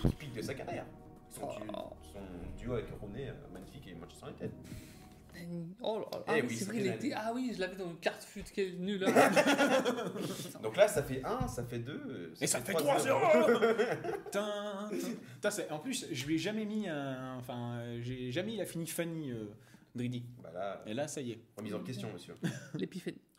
[0.00, 0.86] C'est pic de sa carrière.
[1.30, 1.90] Son, Oh.
[2.12, 2.20] son
[2.58, 4.50] duo avec Rooney, euh, magnifique, et Manchester United.
[5.34, 5.74] Nani.
[5.80, 6.24] Oh là là.
[6.28, 7.12] Ah, Eh oui, oui, c'est vrai, c'était il était.
[7.16, 9.00] Ah oui, je l'avais dans une carte fut, quelle nulle.
[10.62, 12.34] Donc là, ça fait 1, ça fait 2.
[12.40, 13.18] Et ça fait 3-0.
[13.18, 14.90] 3-0 Putain,
[15.34, 17.36] putain, c'est- En plus, je lui ai jamais mis un.
[17.38, 19.46] Enfin, euh, j'ai jamais il a fini Fanny euh,
[19.94, 20.22] Dridi.
[20.42, 21.38] Bah là, Et là, ça y est.
[21.56, 22.34] remise en question, monsieur.
[22.74, 23.18] L'épiphanie.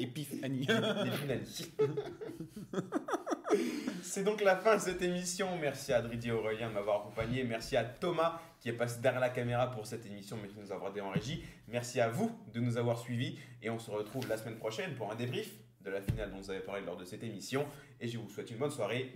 [0.00, 1.70] Les finalistes.
[4.02, 5.48] C'est donc la fin de cette émission.
[5.60, 7.42] Merci à Adridi et Aurélien de m'avoir accompagné.
[7.44, 10.72] Merci à Thomas qui est passé derrière la caméra pour cette émission, mais qui nous
[10.72, 11.44] a aidé en régie.
[11.68, 13.38] Merci à vous de nous avoir suivis.
[13.62, 16.50] Et on se retrouve la semaine prochaine pour un débrief de la finale dont vous
[16.50, 17.66] avez parlé lors de cette émission.
[18.00, 19.12] Et je vous souhaite une bonne soirée.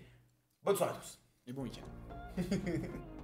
[0.62, 1.18] Bonne soirée à tous.
[1.46, 1.86] Et bon week-end.